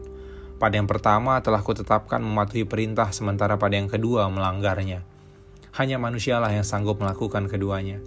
Pada 0.57 0.73
yang 0.75 0.89
pertama 0.89 1.37
telah 1.39 1.61
kutetapkan 1.61 2.19
mematuhi 2.19 2.65
perintah, 2.65 3.13
sementara 3.13 3.55
pada 3.61 3.77
yang 3.77 3.87
kedua 3.87 4.25
melanggarnya. 4.27 5.05
Hanya 5.77 6.01
manusialah 6.01 6.49
yang 6.49 6.65
sanggup 6.65 6.97
melakukan 6.97 7.45
keduanya. 7.45 8.01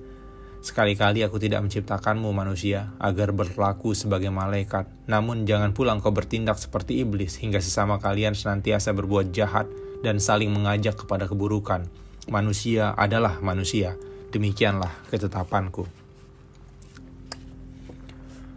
Sekali-kali 0.60 1.24
aku 1.24 1.40
tidak 1.40 1.64
menciptakanmu 1.64 2.28
manusia 2.36 2.92
agar 3.00 3.32
berlaku 3.32 3.96
sebagai 3.96 4.28
malaikat, 4.28 4.84
namun 5.08 5.48
jangan 5.48 5.72
pula 5.72 5.96
engkau 5.96 6.12
bertindak 6.12 6.60
seperti 6.60 7.00
iblis 7.00 7.40
hingga 7.40 7.62
sesama 7.62 7.96
kalian 7.96 8.36
senantiasa 8.36 8.92
berbuat 8.92 9.32
jahat 9.32 9.64
dan 10.04 10.20
saling 10.20 10.52
mengajak 10.52 11.00
kepada 11.00 11.24
keburukan. 11.24 11.88
Manusia 12.28 12.92
adalah 12.92 13.40
manusia, 13.40 13.96
demikianlah 14.30 14.90
ketetapanku. 15.10 15.86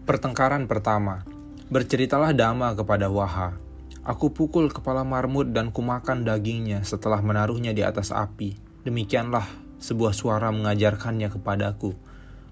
Pertengkaran 0.04 0.68
pertama, 0.68 1.24
berceritalah 1.72 2.36
Dama 2.36 2.76
kepada 2.76 3.08
Waha. 3.08 3.56
Aku 4.04 4.36
pukul 4.36 4.68
kepala 4.68 5.08
marmut 5.08 5.56
dan 5.56 5.72
kumakan 5.72 6.28
dagingnya 6.28 6.84
setelah 6.84 7.24
menaruhnya 7.24 7.72
di 7.72 7.88
atas 7.88 8.12
api. 8.12 8.54
Demikianlah 8.84 9.48
sebuah 9.80 10.12
suara 10.12 10.52
mengajarkannya 10.52 11.32
kepadaku. 11.32 11.96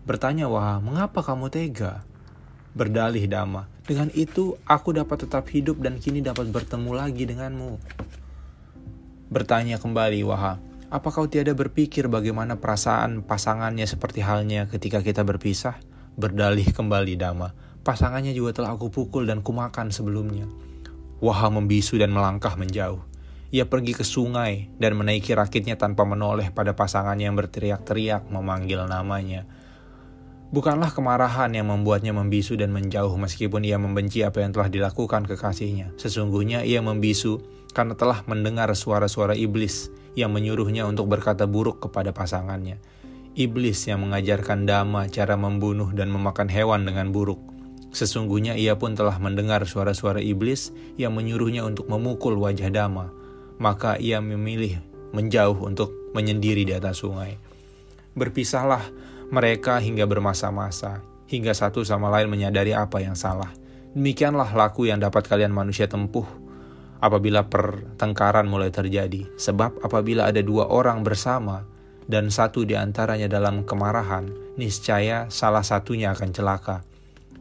Bertanya 0.07 0.47
Waha, 0.47 0.79
mengapa 0.79 1.19
kamu 1.19 1.51
tega? 1.51 2.07
Berdalih 2.71 3.27
Dama, 3.27 3.67
dengan 3.83 4.07
itu 4.15 4.55
aku 4.63 4.95
dapat 4.95 5.27
tetap 5.27 5.51
hidup 5.51 5.83
dan 5.83 5.99
kini 5.99 6.23
dapat 6.23 6.47
bertemu 6.47 6.91
lagi 6.95 7.27
denganmu. 7.27 7.83
Bertanya 9.27 9.75
kembali 9.75 10.23
Waha, 10.23 10.55
apa 10.91 11.07
kau 11.07 11.23
tiada 11.31 11.55
berpikir 11.55 12.11
bagaimana 12.11 12.59
perasaan 12.59 13.23
pasangannya 13.23 13.87
seperti 13.87 14.19
halnya 14.19 14.67
ketika 14.67 14.99
kita 14.99 15.23
berpisah? 15.23 15.79
Berdalih 16.19 16.67
kembali 16.67 17.15
Dama, 17.15 17.55
pasangannya 17.87 18.35
juga 18.35 18.59
telah 18.59 18.75
aku 18.75 18.91
pukul 18.91 19.23
dan 19.23 19.39
kumakan 19.39 19.95
sebelumnya. 19.95 20.51
Waha 21.23 21.47
membisu 21.47 21.95
dan 21.95 22.11
melangkah 22.11 22.59
menjauh. 22.59 22.99
Ia 23.55 23.71
pergi 23.71 23.95
ke 23.95 24.03
sungai 24.03 24.67
dan 24.83 24.99
menaiki 24.99 25.31
rakitnya 25.31 25.79
tanpa 25.79 26.03
menoleh 26.03 26.51
pada 26.51 26.75
pasangannya 26.75 27.31
yang 27.31 27.39
berteriak-teriak 27.39 28.27
memanggil 28.27 28.83
namanya. 28.83 29.47
Bukanlah 30.51 30.91
kemarahan 30.91 31.55
yang 31.55 31.71
membuatnya 31.71 32.11
membisu 32.11 32.59
dan 32.59 32.75
menjauh 32.75 33.15
meskipun 33.15 33.63
ia 33.63 33.79
membenci 33.79 34.27
apa 34.27 34.43
yang 34.43 34.51
telah 34.51 34.67
dilakukan 34.67 35.23
kekasihnya. 35.23 35.95
Sesungguhnya 35.95 36.67
ia 36.67 36.83
membisu 36.83 37.60
karena 37.71 37.95
telah 37.95 38.23
mendengar 38.27 38.71
suara-suara 38.75 39.35
iblis 39.35 39.89
yang 40.15 40.35
menyuruhnya 40.35 40.83
untuk 40.87 41.07
berkata 41.07 41.47
buruk 41.47 41.87
kepada 41.87 42.11
pasangannya. 42.11 42.79
Iblis 43.31 43.87
yang 43.87 44.03
mengajarkan 44.03 44.67
Dama 44.67 45.07
cara 45.07 45.39
membunuh 45.39 45.95
dan 45.95 46.11
memakan 46.11 46.51
hewan 46.51 46.83
dengan 46.83 47.15
buruk. 47.15 47.39
Sesungguhnya 47.91 48.59
ia 48.59 48.75
pun 48.75 48.95
telah 48.95 49.15
mendengar 49.19 49.63
suara-suara 49.63 50.19
iblis 50.19 50.75
yang 50.99 51.15
menyuruhnya 51.15 51.63
untuk 51.63 51.87
memukul 51.87 52.35
wajah 52.39 52.71
Dama. 52.71 53.11
Maka 53.59 53.95
ia 53.99 54.19
memilih 54.19 54.83
menjauh 55.15 55.59
untuk 55.63 55.91
menyendiri 56.11 56.67
di 56.67 56.73
atas 56.75 57.03
sungai. 57.03 57.39
Berpisahlah 58.15 58.83
mereka 59.31 59.79
hingga 59.79 60.03
bermasa-masa, 60.03 60.99
hingga 61.31 61.55
satu 61.55 61.87
sama 61.87 62.11
lain 62.11 62.27
menyadari 62.27 62.75
apa 62.75 62.99
yang 62.99 63.15
salah. 63.15 63.51
Demikianlah 63.95 64.51
laku 64.55 64.87
yang 64.87 64.99
dapat 64.99 65.27
kalian 65.27 65.51
manusia 65.51 65.87
tempuh 65.87 66.27
apabila 67.01 67.49
pertengkaran 67.49 68.45
mulai 68.47 68.69
terjadi. 68.69 69.27
Sebab 69.35 69.81
apabila 69.81 70.29
ada 70.29 70.39
dua 70.39 70.69
orang 70.69 71.01
bersama 71.01 71.65
dan 72.05 72.29
satu 72.29 72.63
di 72.63 72.77
antaranya 72.77 73.27
dalam 73.27 73.65
kemarahan, 73.65 74.29
niscaya 74.55 75.27
salah 75.33 75.65
satunya 75.65 76.13
akan 76.13 76.29
celaka. 76.31 76.85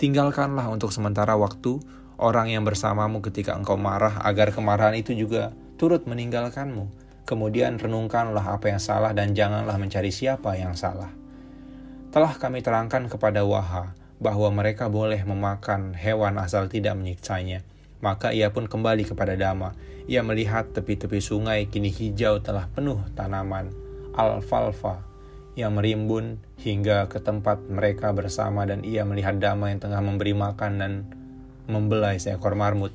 Tinggalkanlah 0.01 0.73
untuk 0.73 0.91
sementara 0.97 1.37
waktu 1.37 1.77
orang 2.17 2.49
yang 2.49 2.65
bersamamu 2.65 3.21
ketika 3.21 3.53
engkau 3.53 3.77
marah 3.77 4.25
agar 4.25 4.49
kemarahan 4.51 4.97
itu 4.97 5.13
juga 5.13 5.53
turut 5.77 6.09
meninggalkanmu. 6.09 6.89
Kemudian 7.29 7.77
renungkanlah 7.77 8.59
apa 8.59 8.73
yang 8.73 8.81
salah 8.81 9.13
dan 9.13 9.37
janganlah 9.37 9.77
mencari 9.77 10.11
siapa 10.11 10.57
yang 10.57 10.75
salah. 10.75 11.13
Telah 12.11 12.35
kami 12.43 12.59
terangkan 12.59 13.07
kepada 13.07 13.47
Waha 13.47 13.95
bahwa 14.19 14.51
mereka 14.51 14.91
boleh 14.91 15.23
memakan 15.23 15.95
hewan 15.95 16.43
asal 16.43 16.67
tidak 16.67 16.99
menyiksanya. 16.99 17.63
Maka 18.01 18.33
ia 18.33 18.49
pun 18.49 18.65
kembali 18.65 19.05
kepada 19.05 19.37
Dama. 19.37 19.77
Ia 20.09 20.25
melihat 20.25 20.73
tepi-tepi 20.73 21.21
sungai 21.21 21.69
kini 21.69 21.93
hijau 21.93 22.41
telah 22.41 22.67
penuh 22.73 22.99
tanaman 23.13 23.71
alfalfa 24.17 25.05
yang 25.59 25.77
merimbun 25.77 26.41
hingga 26.63 27.11
ke 27.11 27.21
tempat 27.21 27.61
mereka 27.69 28.15
bersama 28.15 28.65
dan 28.65 28.87
ia 28.87 29.05
melihat 29.05 29.37
Dama 29.37 29.69
yang 29.71 29.83
tengah 29.83 30.01
memberi 30.01 30.33
makan 30.33 30.73
dan 30.81 30.93
membelai 31.69 32.17
seekor 32.17 32.57
marmut. 32.57 32.95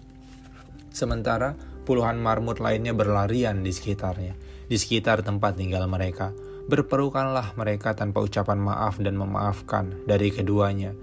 Sementara 0.89 1.53
puluhan 1.85 2.17
marmut 2.17 2.63
lainnya 2.63 2.95
berlarian 2.95 3.61
di 3.61 3.71
sekitarnya, 3.71 4.33
di 4.65 4.77
sekitar 4.79 5.21
tempat 5.21 5.59
tinggal 5.59 5.85
mereka. 5.85 6.33
Berperukanlah 6.65 7.53
mereka 7.53 7.93
tanpa 7.93 8.25
ucapan 8.25 8.57
maaf 8.57 8.97
dan 8.97 9.13
memaafkan 9.13 10.01
dari 10.09 10.33
keduanya. 10.33 10.97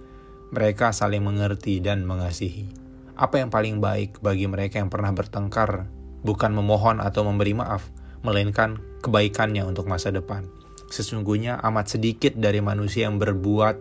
Mereka 0.51 0.91
saling 0.91 1.23
mengerti 1.23 1.79
dan 1.79 2.03
mengasihi. 2.03 2.82
Apa 3.23 3.39
yang 3.39 3.55
paling 3.55 3.79
baik 3.79 4.19
bagi 4.19 4.51
mereka 4.51 4.83
yang 4.83 4.91
pernah 4.91 5.15
bertengkar 5.15 5.87
bukan 6.27 6.51
memohon 6.59 6.99
atau 6.99 7.23
memberi 7.23 7.55
maaf, 7.55 7.87
melainkan 8.27 8.83
kebaikannya 8.99 9.63
untuk 9.63 9.87
masa 9.87 10.11
depan. 10.11 10.51
Sesungguhnya 10.91 11.63
amat 11.71 11.95
sedikit 11.95 12.35
dari 12.35 12.59
manusia 12.59 13.07
yang 13.07 13.23
berbuat 13.23 13.79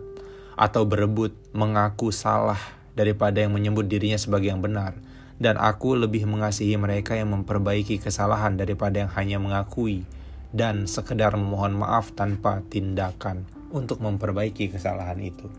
atau 0.54 0.86
berebut 0.86 1.34
mengaku 1.58 2.14
salah 2.14 2.58
daripada 2.94 3.42
yang 3.42 3.50
menyebut 3.50 3.90
dirinya 3.90 4.14
sebagai 4.14 4.54
yang 4.54 4.62
benar. 4.62 4.94
Dan 5.42 5.58
aku 5.58 5.98
lebih 5.98 6.22
mengasihi 6.22 6.78
mereka 6.78 7.18
yang 7.18 7.34
memperbaiki 7.34 7.98
kesalahan 7.98 8.54
daripada 8.54 9.02
yang 9.02 9.10
hanya 9.10 9.42
mengakui 9.42 10.06
dan 10.54 10.86
sekedar 10.86 11.34
memohon 11.34 11.82
maaf 11.82 12.14
tanpa 12.14 12.62
tindakan 12.70 13.42
untuk 13.74 13.98
memperbaiki 14.06 14.70
kesalahan 14.70 15.18
itu. 15.18 15.50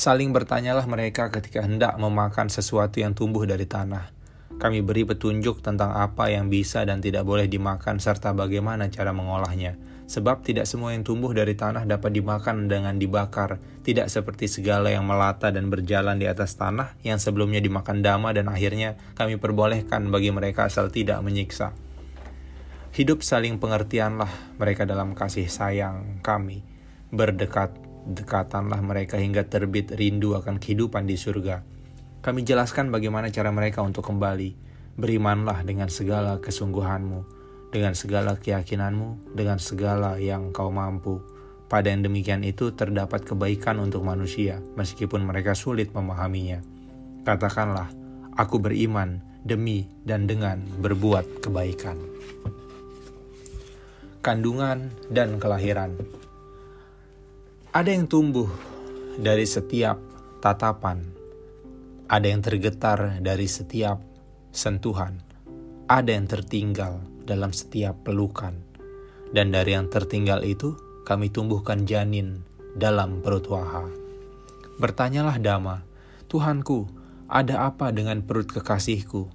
Saling 0.00 0.32
bertanyalah 0.32 0.88
mereka 0.88 1.28
ketika 1.28 1.60
hendak 1.60 1.92
memakan 2.00 2.48
sesuatu 2.48 3.04
yang 3.04 3.12
tumbuh 3.12 3.44
dari 3.44 3.68
tanah. 3.68 4.08
Kami 4.56 4.80
beri 4.80 5.04
petunjuk 5.04 5.60
tentang 5.60 5.92
apa 5.92 6.32
yang 6.32 6.48
bisa 6.48 6.88
dan 6.88 7.04
tidak 7.04 7.28
boleh 7.28 7.44
dimakan 7.44 8.00
serta 8.00 8.32
bagaimana 8.32 8.88
cara 8.88 9.12
mengolahnya. 9.12 9.76
Sebab 10.08 10.40
tidak 10.40 10.64
semua 10.64 10.96
yang 10.96 11.04
tumbuh 11.04 11.36
dari 11.36 11.52
tanah 11.52 11.84
dapat 11.84 12.16
dimakan 12.16 12.64
dengan 12.64 12.96
dibakar, 12.96 13.60
tidak 13.84 14.08
seperti 14.08 14.48
segala 14.48 14.88
yang 14.88 15.04
melata 15.04 15.52
dan 15.52 15.68
berjalan 15.68 16.16
di 16.16 16.24
atas 16.24 16.56
tanah 16.56 16.96
yang 17.04 17.20
sebelumnya 17.20 17.60
dimakan 17.60 18.00
dama 18.00 18.32
dan 18.32 18.48
akhirnya 18.48 18.96
kami 19.20 19.36
perbolehkan 19.36 20.08
bagi 20.08 20.32
mereka 20.32 20.72
asal 20.72 20.88
tidak 20.88 21.20
menyiksa. 21.20 21.76
Hidup 22.96 23.20
saling 23.20 23.60
pengertianlah 23.60 24.56
mereka 24.56 24.88
dalam 24.88 25.12
kasih 25.12 25.52
sayang 25.52 26.24
kami. 26.24 26.64
Berdekat-dekatanlah 28.00 28.80
mereka 28.80 29.20
hingga 29.20 29.44
terbit 29.44 29.92
rindu 29.92 30.32
akan 30.36 30.56
kehidupan 30.56 31.04
di 31.04 31.20
surga. 31.20 31.62
Kami 32.20 32.44
jelaskan 32.44 32.88
bagaimana 32.92 33.28
cara 33.32 33.52
mereka 33.52 33.84
untuk 33.84 34.04
kembali. 34.08 34.56
Berimanlah 35.00 35.64
dengan 35.64 35.88
segala 35.88 36.36
kesungguhanmu, 36.40 37.24
dengan 37.72 37.96
segala 37.96 38.36
keyakinanmu, 38.36 39.36
dengan 39.36 39.56
segala 39.56 40.20
yang 40.20 40.52
kau 40.52 40.68
mampu. 40.68 41.20
Pada 41.70 41.88
yang 41.88 42.02
demikian 42.02 42.42
itu 42.42 42.74
terdapat 42.74 43.22
kebaikan 43.22 43.78
untuk 43.78 44.02
manusia, 44.02 44.58
meskipun 44.74 45.22
mereka 45.22 45.54
sulit 45.54 45.94
memahaminya. 45.94 46.60
Katakanlah, 47.22 47.88
aku 48.34 48.58
beriman 48.58 49.22
demi 49.46 49.86
dan 50.02 50.26
dengan 50.26 50.60
berbuat 50.82 51.40
kebaikan 51.46 51.96
kandungan, 54.20 54.92
dan 55.08 55.40
kelahiran. 55.40 55.96
Ada 57.70 57.94
yang 57.94 58.10
tumbuh 58.10 58.50
dari 59.14 59.46
setiap 59.46 59.94
tatapan, 60.42 61.06
ada 62.10 62.26
yang 62.26 62.42
tergetar 62.42 63.22
dari 63.22 63.46
setiap 63.46 64.02
sentuhan, 64.50 65.22
ada 65.86 66.10
yang 66.10 66.26
tertinggal 66.26 66.98
dalam 67.22 67.54
setiap 67.54 67.94
pelukan, 68.02 68.58
dan 69.30 69.54
dari 69.54 69.78
yang 69.78 69.86
tertinggal 69.86 70.42
itu 70.42 70.74
kami 71.06 71.30
tumbuhkan 71.30 71.86
janin 71.86 72.42
dalam 72.74 73.22
perut 73.22 73.46
Waha. 73.46 73.86
Bertanyalah 74.82 75.38
Dama, 75.38 75.86
Tuhanku, 76.26 76.90
ada 77.30 77.70
apa 77.70 77.94
dengan 77.94 78.26
perut 78.26 78.50
kekasihku? 78.50 79.30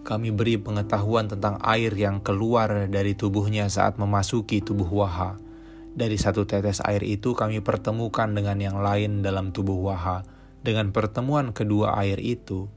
kami 0.00 0.32
beri 0.32 0.56
pengetahuan 0.56 1.28
tentang 1.28 1.60
air 1.60 1.92
yang 1.92 2.24
keluar 2.24 2.88
dari 2.88 3.12
tubuhnya 3.12 3.68
saat 3.68 4.00
memasuki 4.00 4.64
tubuh 4.64 4.88
Waha. 4.88 5.49
Dari 5.90 6.16
satu 6.16 6.46
tetes 6.46 6.78
air 6.86 7.02
itu 7.02 7.34
kami 7.34 7.58
pertemukan 7.60 8.30
dengan 8.30 8.58
yang 8.62 8.78
lain 8.78 9.20
dalam 9.20 9.50
tubuh 9.50 9.78
Waha. 9.90 10.22
Dengan 10.60 10.92
pertemuan 10.94 11.50
kedua 11.50 11.98
air 11.98 12.20
itu, 12.20 12.68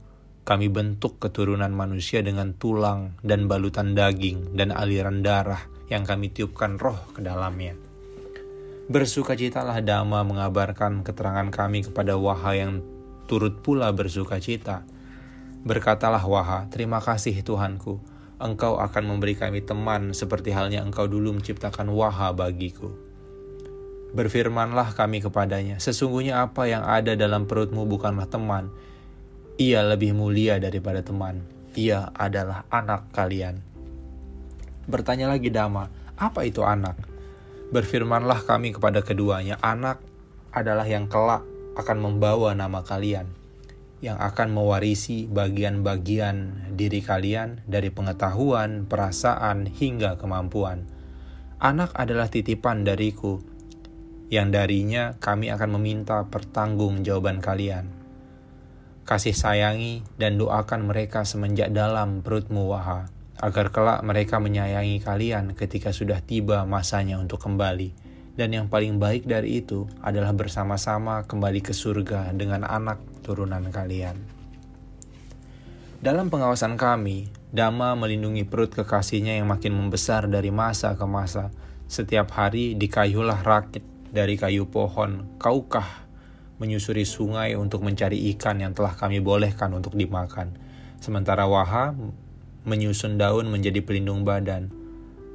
kami 0.42 0.72
bentuk 0.72 1.20
keturunan 1.20 1.70
manusia 1.70 2.20
dengan 2.20 2.56
tulang 2.56 3.16
dan 3.24 3.46
balutan 3.46 3.92
daging 3.96 4.56
dan 4.58 4.74
aliran 4.74 5.22
darah 5.22 5.60
yang 5.92 6.02
kami 6.02 6.32
tiupkan 6.32 6.76
roh 6.80 6.98
ke 7.14 7.20
dalamnya. 7.20 7.76
Bersukacitalah 8.90 9.80
Dama 9.80 10.20
mengabarkan 10.26 11.06
keterangan 11.06 11.48
kami 11.48 11.88
kepada 11.88 12.20
Waha 12.20 12.52
yang 12.56 12.84
turut 13.24 13.64
pula 13.64 13.88
bersukacita 13.96 14.84
Berkatalah 15.64 16.20
Waha, 16.20 16.68
terima 16.68 17.00
kasih 17.00 17.40
Tuhanku, 17.40 17.96
engkau 18.44 18.76
akan 18.76 19.08
memberi 19.08 19.32
kami 19.32 19.64
teman 19.64 20.12
seperti 20.12 20.52
halnya 20.52 20.84
engkau 20.84 21.08
dulu 21.08 21.32
menciptakan 21.40 21.88
Waha 21.88 22.36
bagiku. 22.36 22.92
Berfirmanlah 24.14 24.94
kami 24.94 25.24
kepadanya, 25.24 25.82
sesungguhnya 25.82 26.44
apa 26.44 26.70
yang 26.70 26.86
ada 26.86 27.18
dalam 27.18 27.50
perutmu 27.50 27.82
bukanlah 27.88 28.30
teman, 28.30 28.70
ia 29.58 29.82
lebih 29.82 30.14
mulia 30.14 30.60
daripada 30.60 31.02
teman. 31.02 31.50
ia 31.74 32.14
adalah 32.14 32.62
anak 32.70 33.10
kalian. 33.10 33.58
Bertanya 34.86 35.26
lagi 35.26 35.50
Dama, 35.50 35.90
apa 36.14 36.46
itu 36.46 36.62
anak? 36.62 36.94
Berfirmanlah 37.74 38.46
kami 38.46 38.70
kepada 38.70 39.02
keduanya, 39.02 39.58
anak 39.58 39.98
adalah 40.54 40.86
yang 40.86 41.10
kelak 41.10 41.42
akan 41.74 41.98
membawa 41.98 42.54
nama 42.54 42.86
kalian, 42.86 43.26
yang 44.04 44.20
akan 44.20 44.52
mewarisi 44.52 45.24
bagian-bagian 45.24 46.68
diri 46.76 47.00
kalian 47.00 47.64
dari 47.64 47.88
pengetahuan, 47.88 48.84
perasaan, 48.84 49.64
hingga 49.64 50.20
kemampuan. 50.20 50.84
Anak 51.56 51.96
adalah 51.96 52.28
titipan 52.28 52.84
dariku, 52.84 53.40
yang 54.28 54.52
darinya 54.52 55.16
kami 55.16 55.48
akan 55.48 55.80
meminta 55.80 56.28
pertanggungjawaban 56.28 57.40
kalian. 57.40 57.88
Kasih 59.08 59.32
sayangi 59.32 60.04
dan 60.20 60.36
doakan 60.36 60.84
mereka 60.84 61.24
semenjak 61.24 61.72
dalam 61.72 62.20
perutmu 62.20 62.68
waha, 62.68 63.08
agar 63.40 63.72
kelak 63.72 64.04
mereka 64.04 64.36
menyayangi 64.36 65.00
kalian 65.00 65.56
ketika 65.56 65.96
sudah 65.96 66.20
tiba 66.20 66.68
masanya 66.68 67.16
untuk 67.16 67.40
kembali. 67.40 67.96
Dan 68.34 68.50
yang 68.52 68.66
paling 68.66 69.00
baik 69.00 69.30
dari 69.30 69.62
itu 69.62 69.88
adalah 70.02 70.34
bersama-sama 70.34 71.22
kembali 71.24 71.62
ke 71.62 71.70
surga 71.70 72.34
dengan 72.34 72.66
anak 72.66 73.13
turunan 73.24 73.64
kalian. 73.72 74.20
Dalam 76.04 76.28
pengawasan 76.28 76.76
kami, 76.76 77.32
Dama 77.48 77.96
melindungi 77.96 78.44
perut 78.44 78.74
kekasihnya 78.74 79.40
yang 79.40 79.48
makin 79.48 79.72
membesar 79.72 80.28
dari 80.28 80.52
masa 80.52 80.98
ke 80.98 81.06
masa. 81.08 81.48
Setiap 81.88 82.28
hari 82.36 82.76
dikayulah 82.76 83.40
rakit 83.40 83.86
dari 84.12 84.36
kayu 84.36 84.68
pohon, 84.68 85.38
kaukah 85.40 86.04
menyusuri 86.60 87.08
sungai 87.08 87.56
untuk 87.56 87.86
mencari 87.86 88.30
ikan 88.34 88.60
yang 88.60 88.76
telah 88.76 88.92
kami 88.98 89.22
bolehkan 89.24 89.72
untuk 89.72 89.96
dimakan. 89.96 90.54
Sementara 91.00 91.48
Waha 91.48 91.96
menyusun 92.68 93.16
daun 93.16 93.48
menjadi 93.48 93.80
pelindung 93.80 94.28
badan. 94.28 94.68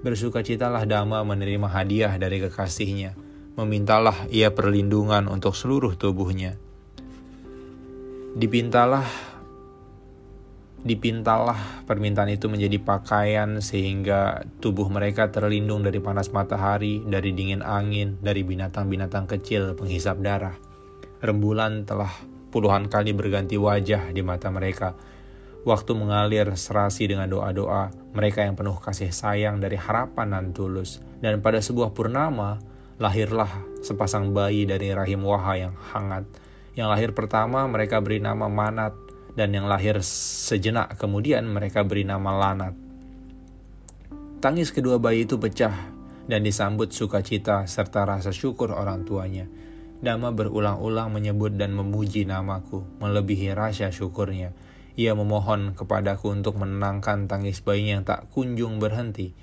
Bersukacitalah 0.05 0.85
Dama 0.85 1.25
menerima 1.25 1.65
hadiah 1.65 2.13
dari 2.19 2.39
kekasihnya. 2.45 3.17
Memintalah 3.57 4.29
ia 4.31 4.53
perlindungan 4.53 5.27
untuk 5.27 5.55
seluruh 5.57 5.97
tubuhnya. 5.97 6.55
Dipintalah 8.37 9.29
dipintalah 10.79 11.83
permintaan 11.83 12.31
itu 12.31 12.47
menjadi 12.47 12.79
pakaian 12.79 13.59
sehingga 13.59 14.47
tubuh 14.63 14.87
mereka 14.87 15.27
terlindung 15.27 15.83
dari 15.83 15.99
panas 15.99 16.31
matahari, 16.31 17.03
dari 17.03 17.35
dingin 17.35 17.59
angin, 17.59 18.15
dari 18.23 18.47
binatang-binatang 18.47 19.27
kecil 19.27 19.75
penghisap 19.75 20.23
darah. 20.23 20.55
Rembulan 21.19 21.83
telah 21.83 22.11
puluhan 22.49 22.87
kali 22.87 23.11
berganti 23.11 23.59
wajah 23.59 24.15
di 24.15 24.23
mata 24.23 24.47
mereka. 24.47 24.95
Waktu 25.67 25.91
mengalir 25.91 26.47
serasi 26.55 27.11
dengan 27.11 27.27
doa-doa 27.27 27.91
mereka 28.15 28.47
yang 28.47 28.55
penuh 28.55 28.79
kasih 28.79 29.11
sayang 29.11 29.59
dari 29.59 29.75
harapan 29.75 30.31
dan 30.31 30.55
tulus. 30.55 31.03
Dan 31.19 31.43
pada 31.43 31.59
sebuah 31.59 31.91
purnama, 31.91 32.55
lahirlah 32.95 33.51
sepasang 33.83 34.31
bayi 34.31 34.63
dari 34.63 34.95
rahim 34.95 35.27
Waha 35.27 35.53
yang 35.59 35.75
hangat. 35.91 36.23
Yang 36.79 36.89
lahir 36.95 37.11
pertama 37.11 37.67
mereka 37.67 37.99
beri 37.99 38.23
nama 38.23 38.47
Manat 38.47 38.95
dan 39.35 39.51
yang 39.51 39.67
lahir 39.67 39.99
sejenak 39.99 40.95
kemudian 40.95 41.43
mereka 41.43 41.83
beri 41.83 42.07
nama 42.07 42.31
Lanat. 42.31 42.71
Tangis 44.39 44.71
kedua 44.71 44.95
bayi 44.95 45.27
itu 45.27 45.35
pecah 45.35 45.75
dan 46.31 46.39
disambut 46.39 46.95
sukacita 46.95 47.67
serta 47.67 48.07
rasa 48.07 48.31
syukur 48.31 48.71
orang 48.71 49.03
tuanya. 49.03 49.43
Dama 49.99 50.31
berulang-ulang 50.31 51.11
menyebut 51.11 51.59
dan 51.59 51.75
memuji 51.75 52.23
namaku, 52.23 52.87
melebihi 53.03 53.51
rasa 53.51 53.91
syukurnya. 53.91 54.55
Ia 54.95 55.11
memohon 55.19 55.75
kepadaku 55.75 56.31
untuk 56.31 56.55
menenangkan 56.63 57.27
tangis 57.27 57.59
bayinya 57.59 57.99
yang 57.99 58.05
tak 58.07 58.31
kunjung 58.31 58.79
berhenti. 58.79 59.35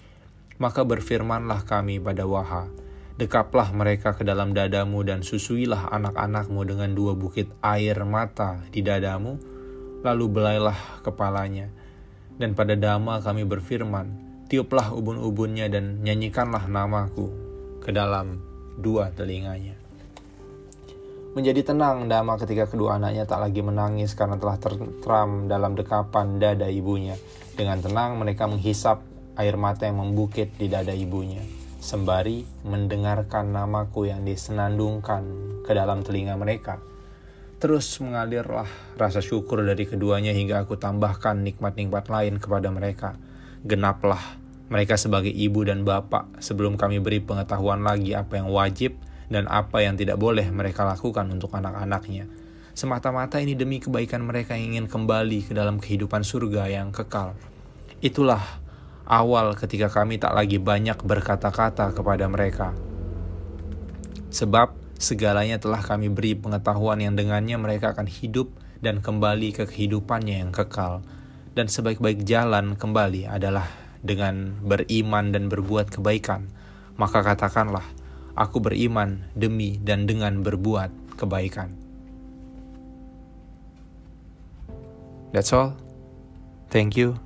Maka 0.57 0.89
berfirmanlah 0.89 1.69
kami 1.69 2.01
pada 2.01 2.25
Waha, 2.25 2.73
Dekaplah 3.17 3.73
mereka 3.73 4.13
ke 4.13 4.29
dalam 4.29 4.53
dadamu 4.53 5.01
dan 5.01 5.25
susuilah 5.25 5.89
anak-anakmu 5.89 6.61
dengan 6.69 6.93
dua 6.93 7.17
bukit 7.17 7.49
air 7.65 7.97
mata 8.05 8.61
di 8.69 8.85
dadamu, 8.85 9.41
lalu 10.05 10.25
belailah 10.29 11.01
kepalanya. 11.01 11.73
Dan 12.37 12.53
pada 12.53 12.77
dama 12.77 13.25
kami 13.25 13.49
berfirman, 13.49 14.13
tiuplah 14.53 14.93
ubun-ubunnya 14.93 15.73
dan 15.73 16.05
nyanyikanlah 16.05 16.69
namaku 16.69 17.33
ke 17.81 17.89
dalam 17.89 18.37
dua 18.77 19.09
telinganya. 19.17 19.81
Menjadi 21.37 21.73
tenang 21.73 22.09
Dama 22.09 22.41
ketika 22.41 22.65
kedua 22.65 22.97
anaknya 22.97 23.29
tak 23.29 23.45
lagi 23.45 23.61
menangis 23.61 24.17
karena 24.17 24.41
telah 24.41 24.57
tertram 24.57 25.49
dalam 25.49 25.77
dekapan 25.77 26.41
dada 26.41 26.65
ibunya. 26.65 27.17
Dengan 27.57 27.81
tenang 27.81 28.17
mereka 28.17 28.49
menghisap 28.49 29.05
air 29.37 29.57
mata 29.61 29.85
yang 29.85 30.01
membukit 30.01 30.53
di 30.57 30.69
dada 30.69 30.97
ibunya. 30.97 31.66
Sembari 31.77 32.43
mendengarkan 32.65 33.53
namaku 33.53 34.09
yang 34.09 34.25
disenandungkan 34.25 35.23
ke 35.63 35.77
dalam 35.77 36.01
telinga 36.01 36.35
mereka. 36.35 36.81
Terus 37.57 37.89
mengalirlah 38.05 38.69
rasa 39.01 39.25
syukur 39.25 39.65
dari 39.65 39.89
keduanya 39.89 40.33
hingga 40.37 40.65
aku 40.65 40.77
tambahkan 40.77 41.41
nikmat-nikmat 41.41 42.09
lain 42.09 42.37
kepada 42.37 42.69
mereka. 42.69 43.17
Genaplah 43.65 44.21
mereka 44.67 44.99
sebagai 44.99 45.31
ibu 45.31 45.63
dan 45.63 45.87
bapak 45.87 46.43
sebelum 46.43 46.75
kami 46.75 46.99
beri 46.99 47.23
pengetahuan 47.23 47.87
lagi 47.87 48.13
apa 48.19 48.43
yang 48.43 48.51
wajib 48.51 48.99
dan 49.31 49.47
apa 49.47 49.83
yang 49.83 49.95
tidak 49.95 50.19
boleh 50.19 50.47
mereka 50.51 50.83
lakukan 50.83 51.27
untuk 51.31 51.55
anak-anaknya. 51.55 52.27
Semata-mata 52.77 53.41
ini 53.41 53.57
demi 53.57 53.81
kebaikan 53.81 54.21
mereka 54.27 54.53
yang 54.53 54.77
ingin 54.77 54.87
kembali 54.91 55.49
ke 55.49 55.53
dalam 55.57 55.81
kehidupan 55.81 56.21
surga 56.21 56.69
yang 56.69 56.93
kekal. 56.93 57.33
Itulah 58.05 58.66
awal 59.07 59.55
ketika 59.55 59.89
kami 59.89 60.19
tak 60.21 60.35
lagi 60.35 60.59
banyak 60.61 61.01
berkata-kata 61.01 61.95
kepada 61.95 62.27
mereka. 62.27 62.75
Sebab 64.35 64.87
Segalanya 64.97 65.61
telah 65.61 65.85
kami 65.85 66.09
beri 66.09 66.33
pengetahuan 66.33 66.97
yang 67.05 67.13
dengannya 67.13 67.61
mereka 67.61 67.93
akan 67.93 68.09
hidup 68.09 68.49
dan 68.81 69.05
kembali 69.05 69.53
ke 69.53 69.69
kehidupannya 69.69 70.41
yang 70.41 70.53
kekal. 70.57 71.05
Dan 71.53 71.69
sebaik-baik 71.69 72.25
jalan 72.25 72.81
kembali 72.81 73.29
adalah 73.29 73.69
dengan 74.01 74.57
beriman 74.65 75.37
dan 75.37 75.53
berbuat 75.53 75.93
kebaikan. 75.93 76.49
Maka 76.97 77.21
katakanlah, 77.21 77.85
aku 78.33 78.61
beriman 78.61 79.29
demi 79.37 79.77
dan 79.77 80.09
dengan 80.09 80.41
berbuat 80.41 81.21
kebaikan. 81.21 81.77
That's 85.37 85.53
all. 85.53 85.77
Thank 86.73 86.97
you. 86.97 87.26